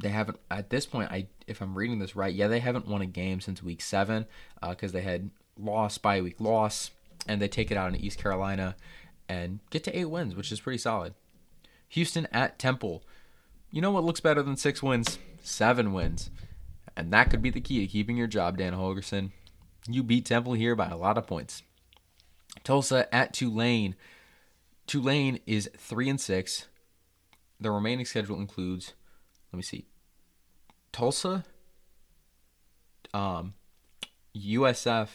they 0.00 0.08
haven't 0.08 0.38
at 0.50 0.70
this 0.70 0.86
point. 0.86 1.10
I 1.10 1.28
if 1.46 1.60
I'm 1.60 1.76
reading 1.76 1.98
this 1.98 2.16
right, 2.16 2.34
yeah, 2.34 2.48
they 2.48 2.60
haven't 2.60 2.88
won 2.88 3.02
a 3.02 3.06
game 3.06 3.40
since 3.40 3.62
week 3.62 3.82
seven 3.82 4.26
because 4.60 4.92
uh, 4.92 4.94
they 4.94 5.02
had 5.02 5.30
loss 5.58 5.98
by 5.98 6.20
week 6.20 6.40
loss 6.40 6.90
and 7.28 7.40
they 7.40 7.48
take 7.48 7.70
it 7.70 7.76
out 7.76 7.88
in 7.88 8.00
East 8.00 8.18
Carolina 8.18 8.76
and 9.28 9.60
get 9.70 9.84
to 9.84 9.98
eight 9.98 10.06
wins, 10.06 10.34
which 10.34 10.52
is 10.52 10.60
pretty 10.60 10.78
solid. 10.78 11.14
Houston 11.88 12.26
at 12.32 12.58
Temple. 12.58 13.04
You 13.70 13.80
know 13.80 13.90
what 13.90 14.04
looks 14.04 14.20
better 14.20 14.42
than 14.42 14.56
six 14.56 14.82
wins? 14.82 15.18
Seven 15.42 15.92
wins. 15.92 16.30
And 16.96 17.12
that 17.12 17.30
could 17.30 17.42
be 17.42 17.50
the 17.50 17.60
key 17.60 17.80
to 17.80 17.86
keeping 17.86 18.16
your 18.16 18.26
job, 18.26 18.58
Dan 18.58 18.72
Holgorsen. 18.72 19.30
You 19.88 20.02
beat 20.02 20.26
Temple 20.26 20.54
here 20.54 20.74
by 20.74 20.88
a 20.88 20.96
lot 20.96 21.18
of 21.18 21.26
points. 21.26 21.62
Tulsa 22.62 23.12
at 23.14 23.32
Tulane. 23.32 23.96
Tulane 24.86 25.40
is 25.46 25.68
three 25.76 26.08
and 26.08 26.20
six. 26.20 26.66
The 27.64 27.70
remaining 27.70 28.04
schedule 28.04 28.38
includes, 28.38 28.92
let 29.50 29.56
me 29.56 29.62
see, 29.62 29.86
Tulsa, 30.92 31.44
um, 33.14 33.54
USF, 34.36 35.08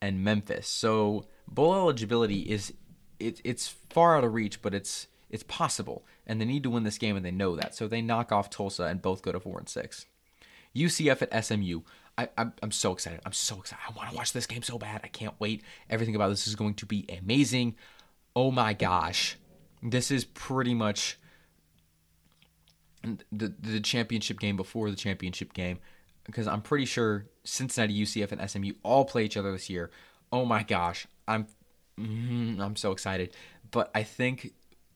and 0.00 0.24
Memphis. 0.24 0.66
So 0.66 1.26
bowl 1.46 1.74
eligibility 1.74 2.40
is 2.50 2.72
it, 3.20 3.42
it's 3.44 3.68
far 3.68 4.16
out 4.16 4.24
of 4.24 4.32
reach, 4.32 4.62
but 4.62 4.72
it's 4.72 5.06
it's 5.28 5.42
possible, 5.42 6.06
and 6.26 6.40
they 6.40 6.46
need 6.46 6.62
to 6.62 6.70
win 6.70 6.84
this 6.84 6.96
game, 6.96 7.14
and 7.14 7.26
they 7.26 7.30
know 7.30 7.56
that. 7.56 7.74
So 7.74 7.86
they 7.86 8.00
knock 8.00 8.32
off 8.32 8.48
Tulsa 8.48 8.84
and 8.84 9.02
both 9.02 9.20
go 9.20 9.30
to 9.30 9.38
four 9.38 9.58
and 9.58 9.68
six. 9.68 10.06
UCF 10.74 11.20
at 11.30 11.44
SMU. 11.44 11.82
I, 12.16 12.30
I'm, 12.38 12.54
I'm 12.62 12.72
so 12.72 12.92
excited. 12.92 13.20
I'm 13.26 13.34
so 13.34 13.58
excited. 13.58 13.84
I 13.86 13.92
want 13.92 14.08
to 14.08 14.16
watch 14.16 14.32
this 14.32 14.46
game 14.46 14.62
so 14.62 14.78
bad. 14.78 15.02
I 15.04 15.08
can't 15.08 15.34
wait. 15.38 15.62
Everything 15.90 16.16
about 16.16 16.30
this 16.30 16.46
is 16.46 16.54
going 16.54 16.72
to 16.76 16.86
be 16.86 17.04
amazing. 17.22 17.76
Oh 18.34 18.50
my 18.50 18.72
gosh. 18.72 19.36
This 19.82 20.10
is 20.10 20.24
pretty 20.24 20.72
much 20.72 21.18
the 23.30 23.52
the 23.60 23.80
championship 23.80 24.38
game 24.38 24.56
before 24.56 24.90
the 24.90 24.96
championship 24.96 25.52
game 25.52 25.78
because 26.24 26.46
I'm 26.46 26.62
pretty 26.62 26.84
sure 26.84 27.26
Cincinnati, 27.44 28.00
UCF, 28.00 28.32
and 28.32 28.50
SMU 28.50 28.72
all 28.82 29.04
play 29.04 29.24
each 29.24 29.36
other 29.36 29.52
this 29.52 29.68
year. 29.68 29.90
Oh 30.30 30.44
my 30.44 30.62
gosh, 30.62 31.06
I'm 31.26 31.46
mm, 31.98 32.60
I'm 32.60 32.76
so 32.76 32.92
excited. 32.92 33.34
But 33.70 33.90
I 33.94 34.02
think 34.02 34.52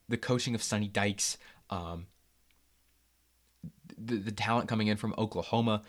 the 0.09 0.17
coaching 0.17 0.55
of 0.55 0.63
Sonny 0.63 0.89
Dykes, 0.89 1.39
um, 1.71 2.07
the 3.99 4.17
the 4.17 4.33
talent 4.33 4.69
coming 4.69 4.87
in 4.87 4.97
from 4.97 5.15
Oklahoma, 5.19 5.83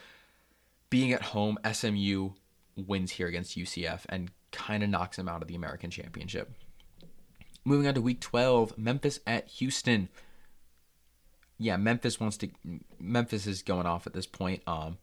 being 0.89 1.13
at 1.13 1.21
home, 1.21 1.57
SMU 1.71 2.31
wins 2.75 3.11
here 3.11 3.27
against 3.27 3.57
UCF 3.57 4.01
and 4.09 4.31
kind 4.51 4.83
of 4.83 4.89
knocks 4.89 5.17
them 5.17 5.27
out 5.27 5.41
of 5.41 5.47
the 5.47 5.55
American 5.55 5.89
Championship. 5.89 6.51
Moving 7.65 7.87
on 7.87 7.95
to 7.95 8.01
Week 8.01 8.21
12, 8.21 8.77
Memphis 8.77 9.19
at 9.27 9.47
Houston. 9.49 10.07
Yeah, 11.59 11.77
Memphis 11.77 12.19
wants 12.19 12.37
to. 12.37 12.49
Memphis 12.99 13.47
is 13.47 13.61
going 13.63 13.85
off 13.85 14.05
at 14.05 14.13
this 14.13 14.27
point. 14.27 14.61
Um, 14.67 14.97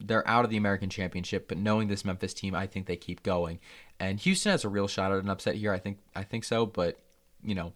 they're 0.00 0.26
out 0.28 0.44
of 0.44 0.50
the 0.50 0.56
American 0.56 0.90
Championship, 0.90 1.48
but 1.48 1.58
knowing 1.58 1.88
this 1.88 2.04
Memphis 2.04 2.34
team, 2.34 2.54
I 2.54 2.66
think 2.66 2.86
they 2.86 2.96
keep 2.96 3.22
going. 3.22 3.60
And 3.98 4.18
Houston 4.20 4.52
has 4.52 4.64
a 4.64 4.68
real 4.68 4.88
shot 4.88 5.12
at 5.12 5.22
an 5.22 5.30
upset 5.30 5.54
here. 5.54 5.72
I 5.72 5.78
think 5.78 5.98
I 6.14 6.22
think 6.22 6.44
so, 6.44 6.66
but 6.66 6.98
you 7.42 7.54
know, 7.54 7.72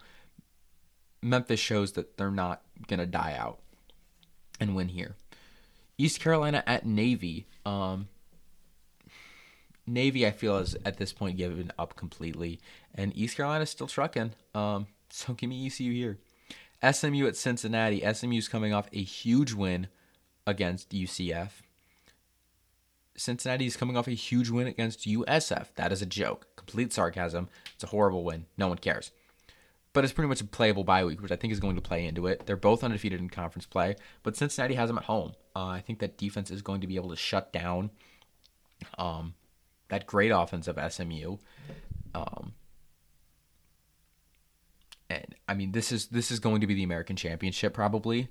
Memphis 1.22 1.61
shows 1.61 1.92
that 1.92 2.16
they're 2.16 2.30
not 2.30 2.62
gonna 2.88 3.06
die 3.06 3.37
out 3.38 3.61
and 4.59 4.74
win 4.74 4.88
here. 4.88 5.14
East 5.96 6.20
Carolina 6.20 6.62
at 6.66 6.87
Navy. 6.87 7.46
Um, 7.64 8.09
Navy, 9.87 10.26
I 10.26 10.30
feel, 10.30 10.56
is 10.59 10.76
at 10.85 10.98
this 10.98 11.12
point 11.12 11.37
given 11.37 11.72
up 11.78 11.96
completely, 11.96 12.61
and 12.94 13.16
East 13.16 13.37
Carolina 13.37 13.62
is 13.62 13.70
still 13.70 13.87
trucking. 13.87 14.33
Um, 14.54 14.87
so 15.11 15.35
give 15.35 15.50
me 15.50 15.66
ECU 15.66 15.92
here. 15.92 16.18
SMU 16.88 17.27
at 17.27 17.37
Cincinnati. 17.37 18.03
SMU's 18.12 18.49
coming 18.49 18.73
off 18.73 18.88
a 18.93 19.03
huge 19.03 19.53
win 19.53 19.88
against 20.47 20.90
UCF. 20.90 21.51
Cincinnati 23.16 23.66
is 23.66 23.77
coming 23.77 23.97
off 23.97 24.07
a 24.09 24.12
huge 24.12 24.49
win 24.51 24.66
against 24.66 25.07
USF. 25.07 25.75
That 25.77 25.93
is 25.93 26.01
a 26.01 26.07
joke. 26.07 26.47
Complete 26.57 26.93
sarcasm. 26.93 27.49
It's 27.75 27.85
a 27.85 27.88
horrible 27.88 28.25
win. 28.25 28.47
No 28.57 28.69
one 28.69 28.79
cares. 28.79 29.11
but 29.93 30.05
it's 30.05 30.12
pretty 30.12 30.29
much 30.29 30.40
a 30.40 30.45
playable 30.45 30.85
bye 30.85 31.05
week, 31.05 31.21
which 31.21 31.33
I 31.33 31.37
think 31.37 31.53
is 31.53 31.61
going 31.61 31.77
to 31.77 31.83
play 31.83 32.07
into 32.07 32.27
it. 32.27 32.47
They're 32.47 32.57
both 32.57 32.85
undefeated 32.85 33.21
in 33.21 33.29
conference 33.29 33.66
play, 33.66 33.97
but 34.23 34.37
Cincinnati 34.37 34.75
has 34.75 34.88
them 34.88 34.99
at 34.99 35.05
home. 35.05 35.33
Uh, 35.55 35.66
I 35.66 35.81
think 35.81 35.99
that 35.99 36.16
defense 36.16 36.51
is 36.51 36.62
going 36.62 36.81
to 36.81 36.87
be 36.87 36.97
able 36.97 37.11
to 37.11 37.16
shut 37.16 37.53
down 37.53 37.90
um, 38.99 39.35
that 39.88 40.07
great 40.07 40.31
offense 40.31 40.69
of 40.69 40.79
SMU. 40.93 41.38
Um, 42.14 42.53
and 45.11 45.35
I 45.49 45.55
mean, 45.55 45.73
this 45.73 45.92
is 45.92 46.07
this 46.07 46.31
is 46.31 46.38
going 46.38 46.61
to 46.62 46.66
be 46.66 46.75
the 46.75 46.85
American 46.85 47.16
Championship 47.16 47.75
probably, 47.75 48.29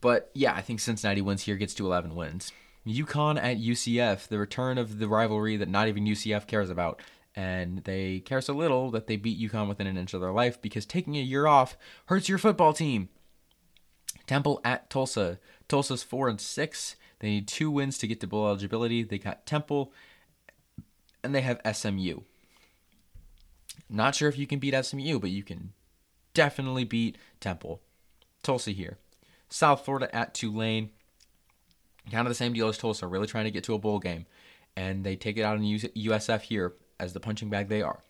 but 0.00 0.30
yeah, 0.34 0.52
I 0.54 0.60
think 0.60 0.80
Cincinnati 0.80 1.22
wins 1.22 1.42
here, 1.42 1.56
gets 1.56 1.74
to 1.74 1.86
11 1.86 2.14
wins. 2.14 2.52
UConn 2.86 3.42
at 3.42 3.56
UCF, 3.56 4.28
the 4.28 4.38
return 4.38 4.76
of 4.76 4.98
the 4.98 5.08
rivalry 5.08 5.56
that 5.56 5.68
not 5.68 5.88
even 5.88 6.04
UCF 6.04 6.46
cares 6.46 6.68
about 6.68 7.00
and 7.34 7.78
they 7.84 8.20
care 8.20 8.40
so 8.40 8.54
little 8.54 8.90
that 8.90 9.06
they 9.06 9.16
beat 9.16 9.40
UConn 9.40 9.68
within 9.68 9.86
an 9.86 9.96
inch 9.96 10.14
of 10.14 10.20
their 10.20 10.32
life 10.32 10.60
because 10.60 10.86
taking 10.86 11.16
a 11.16 11.20
year 11.20 11.46
off 11.46 11.76
hurts 12.06 12.28
your 12.28 12.38
football 12.38 12.72
team. 12.72 13.08
Temple 14.26 14.60
at 14.64 14.88
Tulsa. 14.88 15.38
Tulsa's 15.68 16.02
four 16.02 16.28
and 16.28 16.40
six. 16.40 16.96
They 17.18 17.28
need 17.28 17.48
two 17.48 17.70
wins 17.70 17.98
to 17.98 18.06
get 18.06 18.20
to 18.20 18.26
bowl 18.26 18.46
eligibility. 18.46 19.02
They 19.02 19.18
got 19.18 19.46
Temple, 19.46 19.92
and 21.22 21.34
they 21.34 21.40
have 21.40 21.60
SMU. 21.72 22.20
Not 23.88 24.14
sure 24.14 24.28
if 24.28 24.38
you 24.38 24.46
can 24.46 24.58
beat 24.58 24.84
SMU, 24.84 25.18
but 25.18 25.30
you 25.30 25.42
can 25.42 25.72
definitely 26.34 26.84
beat 26.84 27.16
Temple. 27.40 27.80
Tulsa 28.42 28.72
here. 28.72 28.98
South 29.48 29.84
Florida 29.84 30.14
at 30.14 30.34
Tulane. 30.34 30.90
Kind 32.10 32.26
of 32.26 32.30
the 32.30 32.34
same 32.34 32.52
deal 32.52 32.68
as 32.68 32.76
Tulsa, 32.76 33.06
really 33.06 33.26
trying 33.26 33.44
to 33.44 33.50
get 33.50 33.64
to 33.64 33.74
a 33.74 33.78
bowl 33.78 33.98
game. 33.98 34.26
And 34.76 35.04
they 35.04 35.16
take 35.16 35.38
it 35.38 35.42
out 35.42 35.56
in 35.56 35.62
USF 35.62 36.42
here 36.42 36.74
as 37.00 37.12
the 37.12 37.20
punching 37.20 37.48
bag 37.48 37.68
they 37.68 37.80
are. 37.80 38.00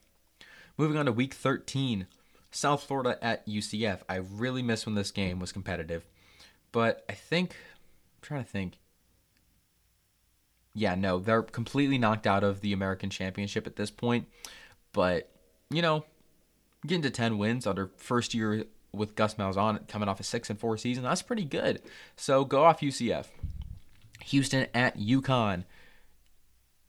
Moving 0.77 0.97
on 0.97 1.07
to 1.07 1.13
week 1.13 1.35
13, 1.35 2.07
South 2.51 2.83
Florida 2.83 3.19
at 3.23 3.47
UCF. 3.47 4.01
I 4.09 4.17
really 4.17 4.63
miss 4.63 4.87
when 4.87 4.95
this 4.95 5.11
game 5.11 5.39
was 5.39 5.53
competitive, 5.53 6.05
but 6.73 7.05
I 7.09 7.13
think 7.13 7.51
I'm 7.51 8.23
trying 8.23 8.45
to 8.45 8.51
think. 8.51 8.79
Yeah, 10.73 10.97
no, 10.97 11.21
they're 11.21 11.43
completely 11.43 11.99
knocked 11.99 12.27
out 12.27 12.43
of 12.43 12.61
the 12.61 12.73
American 12.73 13.11
Championship 13.11 13.67
at 13.67 13.77
this 13.77 13.91
point, 13.91 14.27
but 14.93 15.31
you 15.71 15.83
know, 15.83 16.05
getting 16.87 17.03
to 17.03 17.11
10 17.11 17.39
wins 17.39 17.67
under 17.67 17.91
first 17.97 18.35
year 18.35 18.65
with 18.93 19.15
Gus 19.15 19.35
Malzahn 19.35 19.87
coming 19.89 20.09
off 20.09 20.21
a 20.21 20.23
6 20.23 20.51
and 20.51 20.59
4 20.59 20.77
season, 20.77 21.03
that's 21.05 21.23
pretty 21.23 21.45
good. 21.45 21.83
So 22.17 22.45
go 22.45 22.65
off 22.65 22.81
UCF. 22.81 23.27
Houston 24.25 24.67
at 24.75 24.99
UConn. 24.99 25.65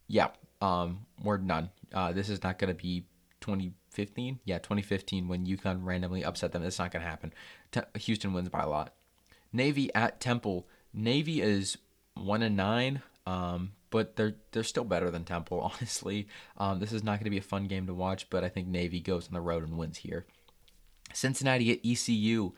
Yeah, 0.08 0.30
um, 0.62 1.06
we're 1.22 1.38
done. 1.38 1.70
Uh, 1.94 2.12
this 2.12 2.30
is 2.30 2.44
not 2.44 2.60
going 2.60 2.74
to 2.76 2.82
be 2.82 3.06
2015. 3.42 4.40
Yeah, 4.46 4.60
2015 4.60 5.28
when 5.28 5.46
UConn 5.46 5.80
randomly 5.84 6.24
upset 6.24 6.52
them. 6.52 6.64
It's 6.64 6.80
not 6.80 6.92
going 6.92 7.04
to 7.04 7.10
happen. 7.10 7.34
Te- 7.72 8.00
Houston 8.00 8.34
wins 8.34 8.50
by 8.50 8.62
a 8.62 8.70
lot. 8.70 8.94
Navy 9.52 9.94
at 9.96 10.20
Temple. 10.20 10.68
Navy 10.94 11.42
is 11.42 11.78
one 12.16 12.42
and 12.42 12.56
nine, 12.56 13.02
um, 13.26 13.72
but 13.96 14.18
they're 14.18 14.36
they're 14.52 14.62
still 14.62 14.84
better 14.84 15.10
than 15.10 15.24
Temple. 15.24 15.62
Honestly, 15.74 16.28
um, 16.58 16.80
this 16.80 16.92
is 16.92 17.02
not 17.02 17.14
going 17.14 17.24
to 17.24 17.30
be 17.30 17.38
a 17.38 17.42
fun 17.42 17.68
game 17.68 17.88
to 17.88 17.94
watch. 17.94 18.30
But 18.30 18.44
I 18.44 18.50
think 18.50 18.68
Navy 18.68 19.00
goes 19.00 19.26
on 19.30 19.34
the 19.34 19.40
road 19.40 19.64
and 19.64 19.78
wins 19.78 20.00
here. 20.00 20.26
Cincinnati 21.14 21.72
at 21.72 21.80
ECU. 21.86 22.52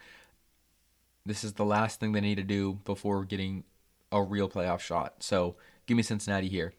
This 1.27 1.43
is 1.43 1.53
the 1.53 1.63
last 1.63 1.99
thing 1.99 2.11
they 2.11 2.21
need 2.21 2.37
to 2.37 2.43
do 2.43 2.79
before 2.85 3.23
getting 3.23 3.65
a 4.11 4.23
real 4.23 4.49
playoff 4.49 4.79
shot. 4.79 5.21
So 5.21 5.57
give 5.85 5.95
me 5.95 6.01
Cincinnati 6.01 6.47
here. 6.47 6.73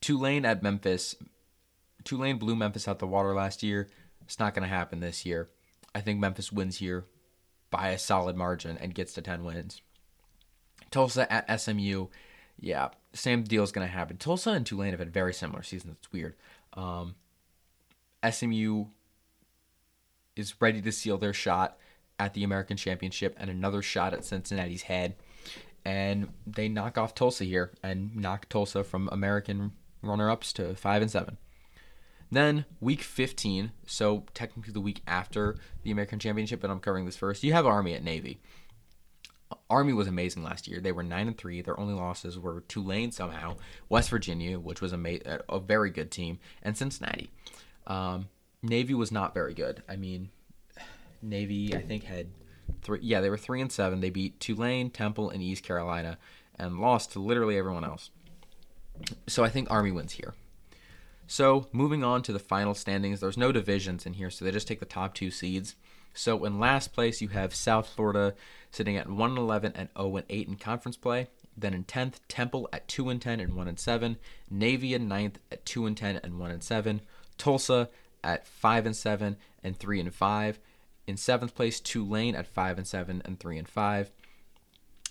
Tulane 0.00 0.46
at 0.46 0.62
Memphis. 0.62 1.14
Tulane 2.04 2.38
blew 2.38 2.56
Memphis 2.56 2.88
out 2.88 3.00
the 3.00 3.06
water 3.06 3.34
last 3.34 3.62
year. 3.62 3.90
It's 4.22 4.38
not 4.38 4.54
going 4.54 4.62
to 4.62 4.74
happen 4.74 5.00
this 5.00 5.26
year. 5.26 5.50
I 5.94 6.00
think 6.00 6.20
Memphis 6.20 6.50
wins 6.50 6.78
here 6.78 7.04
by 7.68 7.88
a 7.88 7.98
solid 7.98 8.34
margin 8.34 8.78
and 8.78 8.94
gets 8.94 9.12
to 9.12 9.20
10 9.20 9.44
wins. 9.44 9.82
Tulsa 10.90 11.30
at 11.30 11.60
SMU. 11.60 12.06
Yeah, 12.58 12.88
same 13.14 13.42
deal 13.42 13.62
is 13.62 13.72
going 13.72 13.86
to 13.86 13.92
happen. 13.92 14.16
Tulsa 14.16 14.50
and 14.50 14.66
Tulane 14.66 14.90
have 14.90 14.98
had 14.98 15.12
very 15.12 15.32
similar 15.32 15.62
seasons. 15.62 15.96
It's 15.98 16.12
weird. 16.12 16.34
Um, 16.74 17.14
SMU 18.28 18.86
is 20.36 20.60
ready 20.60 20.82
to 20.82 20.92
seal 20.92 21.18
their 21.18 21.32
shot 21.32 21.78
at 22.18 22.34
the 22.34 22.44
American 22.44 22.76
Championship 22.76 23.36
and 23.38 23.50
another 23.50 23.82
shot 23.82 24.14
at 24.14 24.24
Cincinnati's 24.24 24.82
head. 24.82 25.16
And 25.84 26.28
they 26.46 26.68
knock 26.68 26.96
off 26.96 27.14
Tulsa 27.14 27.44
here 27.44 27.72
and 27.82 28.16
knock 28.16 28.48
Tulsa 28.48 28.84
from 28.84 29.08
American 29.12 29.72
runner 30.02 30.30
ups 30.30 30.52
to 30.54 30.74
5 30.74 31.02
and 31.02 31.10
7. 31.10 31.36
Then 32.30 32.64
week 32.80 33.02
15, 33.02 33.70
so 33.86 34.24
technically 34.34 34.72
the 34.72 34.80
week 34.80 35.02
after 35.06 35.56
the 35.82 35.90
American 35.90 36.18
Championship, 36.18 36.60
but 36.60 36.70
I'm 36.70 36.80
covering 36.80 37.04
this 37.04 37.16
first. 37.16 37.44
You 37.44 37.52
have 37.52 37.66
Army 37.66 37.94
at 37.94 38.02
Navy. 38.02 38.40
Army 39.74 39.92
was 39.92 40.06
amazing 40.06 40.44
last 40.44 40.68
year. 40.68 40.80
They 40.80 40.92
were 40.92 41.02
nine 41.02 41.26
and 41.26 41.36
three. 41.36 41.60
Their 41.60 41.78
only 41.78 41.94
losses 41.94 42.38
were 42.38 42.60
Tulane 42.68 43.10
somehow, 43.10 43.56
West 43.88 44.08
Virginia, 44.08 44.58
which 44.60 44.80
was 44.80 44.92
a, 44.92 45.40
a 45.48 45.58
very 45.58 45.90
good 45.90 46.12
team, 46.12 46.38
and 46.62 46.76
Cincinnati. 46.76 47.28
Um, 47.88 48.28
Navy 48.62 48.94
was 48.94 49.10
not 49.10 49.34
very 49.34 49.52
good. 49.52 49.82
I 49.88 49.96
mean, 49.96 50.30
Navy 51.20 51.74
I 51.74 51.82
think 51.82 52.04
had 52.04 52.28
three. 52.82 53.00
Yeah, 53.02 53.20
they 53.20 53.30
were 53.30 53.36
three 53.36 53.60
and 53.60 53.72
seven. 53.72 54.00
They 54.00 54.10
beat 54.10 54.38
Tulane, 54.38 54.90
Temple, 54.90 55.30
and 55.30 55.42
East 55.42 55.64
Carolina, 55.64 56.18
and 56.56 56.78
lost 56.78 57.12
to 57.12 57.18
literally 57.18 57.58
everyone 57.58 57.84
else. 57.84 58.10
So 59.26 59.42
I 59.42 59.48
think 59.48 59.70
Army 59.70 59.90
wins 59.90 60.12
here. 60.12 60.34
So 61.26 61.66
moving 61.72 62.04
on 62.04 62.22
to 62.22 62.32
the 62.32 62.38
final 62.38 62.74
standings, 62.74 63.18
there's 63.18 63.36
no 63.36 63.50
divisions 63.50 64.06
in 64.06 64.12
here, 64.12 64.30
so 64.30 64.44
they 64.44 64.52
just 64.52 64.68
take 64.68 64.78
the 64.78 64.86
top 64.86 65.14
two 65.14 65.32
seeds. 65.32 65.74
So 66.14 66.44
in 66.44 66.60
last 66.60 66.92
place, 66.92 67.20
you 67.20 67.28
have 67.28 67.54
South 67.54 67.88
Florida 67.88 68.34
sitting 68.74 68.96
at 68.96 69.08
1 69.08 69.38
11 69.38 69.72
and 69.74 69.88
0 69.96 70.16
and 70.16 70.26
8 70.28 70.48
in 70.48 70.56
conference 70.56 70.96
play. 70.96 71.28
Then 71.56 71.74
in 71.74 71.84
10th, 71.84 72.14
Temple 72.28 72.68
at 72.72 72.88
2 72.88 73.08
and 73.08 73.22
10 73.22 73.40
and 73.40 73.54
1 73.54 73.68
and 73.68 73.78
7. 73.78 74.16
Navy 74.50 74.94
in 74.94 75.08
9th 75.08 75.36
at 75.52 75.64
2 75.64 75.86
and 75.86 75.96
10 75.96 76.20
and 76.22 76.38
1 76.38 76.50
and 76.50 76.62
7. 76.62 77.00
Tulsa 77.38 77.88
at 78.22 78.46
5 78.46 78.86
and 78.86 78.96
7 78.96 79.36
and 79.62 79.78
3 79.78 80.00
and 80.00 80.14
5. 80.14 80.58
In 81.06 81.16
7th 81.16 81.54
place, 81.54 81.80
Tulane 81.80 82.34
at 82.34 82.46
5 82.46 82.78
and 82.78 82.86
7 82.86 83.22
and 83.24 83.38
3 83.38 83.58
and 83.58 83.68
5. 83.68 84.10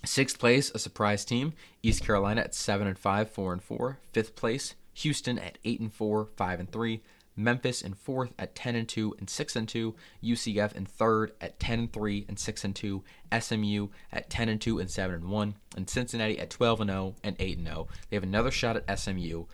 Sixth 0.06 0.38
place, 0.38 0.70
a 0.72 0.80
surprise 0.80 1.24
team, 1.24 1.54
East 1.82 2.04
Carolina 2.04 2.42
at 2.42 2.54
7 2.54 2.88
and 2.88 3.00
5, 3.00 3.32
4 3.32 3.54
and 3.54 3.64
4. 3.64 4.00
Fifth 4.12 4.36
place, 4.36 4.76
Houston 4.96 5.40
at 5.40 5.58
8 5.64 5.80
and 5.80 5.94
4, 5.94 6.28
5 6.36 6.60
and 6.60 6.72
3, 6.72 7.02
Memphis 7.36 7.82
in 7.82 7.94
fourth 7.94 8.34
at 8.38 8.56
10 8.56 8.76
and 8.76 8.88
2 8.88 9.16
and 9.20 9.30
6 9.30 9.56
and 9.56 9.68
2, 9.68 9.96
UCF 10.24 10.74
in 10.74 10.86
third 10.86 11.32
at 11.42 11.60
10 11.60 11.80
and 11.80 11.94
3 11.94 12.26
and 12.28 12.40
6 12.40 12.64
and 12.64 12.76
2, 12.76 13.04
SMU 13.40 13.88
at 14.12 14.30
10 14.30 14.50
and 14.50 14.62
2 14.62 14.80
and 14.80 14.90
7 14.90 15.16
and 15.16 15.26
1, 15.26 15.56
and 15.76 15.90
Cincinnati 15.90 16.40
at 16.40 16.50
12 16.50 16.82
and 16.82 16.90
0 16.90 17.16
and 17.24 17.36
8 17.40 17.58
and 17.58 17.68
0. 17.68 17.88
They 18.10 18.16
have 18.16 18.24
another 18.24 18.52
shot 18.52 18.78
at 18.78 19.00
SMU. 19.00 19.46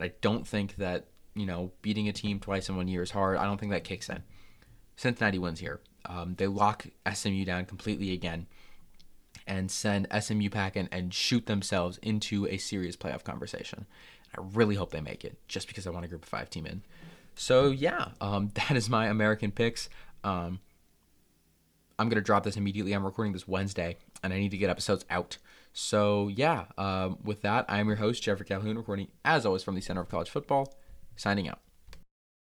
I 0.00 0.12
don't 0.20 0.46
think 0.46 0.76
that, 0.76 1.06
you 1.34 1.46
know, 1.46 1.72
beating 1.82 2.08
a 2.08 2.12
team 2.12 2.40
twice 2.40 2.68
in 2.68 2.76
one 2.76 2.88
year 2.88 3.02
is 3.02 3.10
hard. 3.10 3.36
I 3.36 3.44
don't 3.44 3.58
think 3.58 3.72
that 3.72 3.84
kicks 3.84 4.08
in. 4.08 4.22
Cincinnati 4.96 5.38
wins 5.38 5.60
here. 5.60 5.80
Um, 6.06 6.34
they 6.36 6.46
lock 6.46 6.86
SMU 7.12 7.44
down 7.44 7.64
completely 7.64 8.12
again 8.12 8.46
and 9.46 9.70
send 9.70 10.06
SMU 10.18 10.48
packing 10.50 10.88
and 10.90 11.12
shoot 11.12 11.46
themselves 11.46 11.98
into 11.98 12.46
a 12.46 12.56
serious 12.56 12.96
playoff 12.96 13.24
conversation. 13.24 13.86
I 14.36 14.42
really 14.54 14.74
hope 14.74 14.90
they 14.90 15.00
make 15.00 15.24
it, 15.24 15.38
just 15.48 15.68
because 15.68 15.86
I 15.86 15.90
want 15.90 16.04
a 16.04 16.08
group 16.08 16.22
of 16.22 16.28
five 16.28 16.50
team 16.50 16.66
in. 16.66 16.82
So 17.34 17.70
yeah, 17.70 18.08
um, 18.20 18.50
that 18.54 18.76
is 18.76 18.88
my 18.88 19.06
American 19.06 19.50
picks. 19.50 19.88
Um, 20.22 20.60
I'm 21.98 22.08
gonna 22.08 22.20
drop 22.20 22.44
this 22.44 22.56
immediately. 22.56 22.92
I'm 22.92 23.04
recording 23.04 23.32
this 23.32 23.46
Wednesday, 23.46 23.96
and 24.22 24.32
I 24.32 24.38
need 24.38 24.50
to 24.50 24.58
get 24.58 24.70
episodes 24.70 25.04
out. 25.10 25.38
So 25.72 26.28
yeah, 26.28 26.66
um, 26.78 27.18
with 27.22 27.42
that, 27.42 27.64
I'm 27.68 27.88
your 27.88 27.96
host 27.96 28.22
Jeffrey 28.22 28.46
Calhoun, 28.46 28.76
recording 28.76 29.08
as 29.24 29.44
always 29.44 29.62
from 29.62 29.74
the 29.74 29.80
Center 29.80 30.00
of 30.00 30.08
College 30.08 30.30
Football. 30.30 30.72
Signing 31.16 31.48
out. 31.48 31.63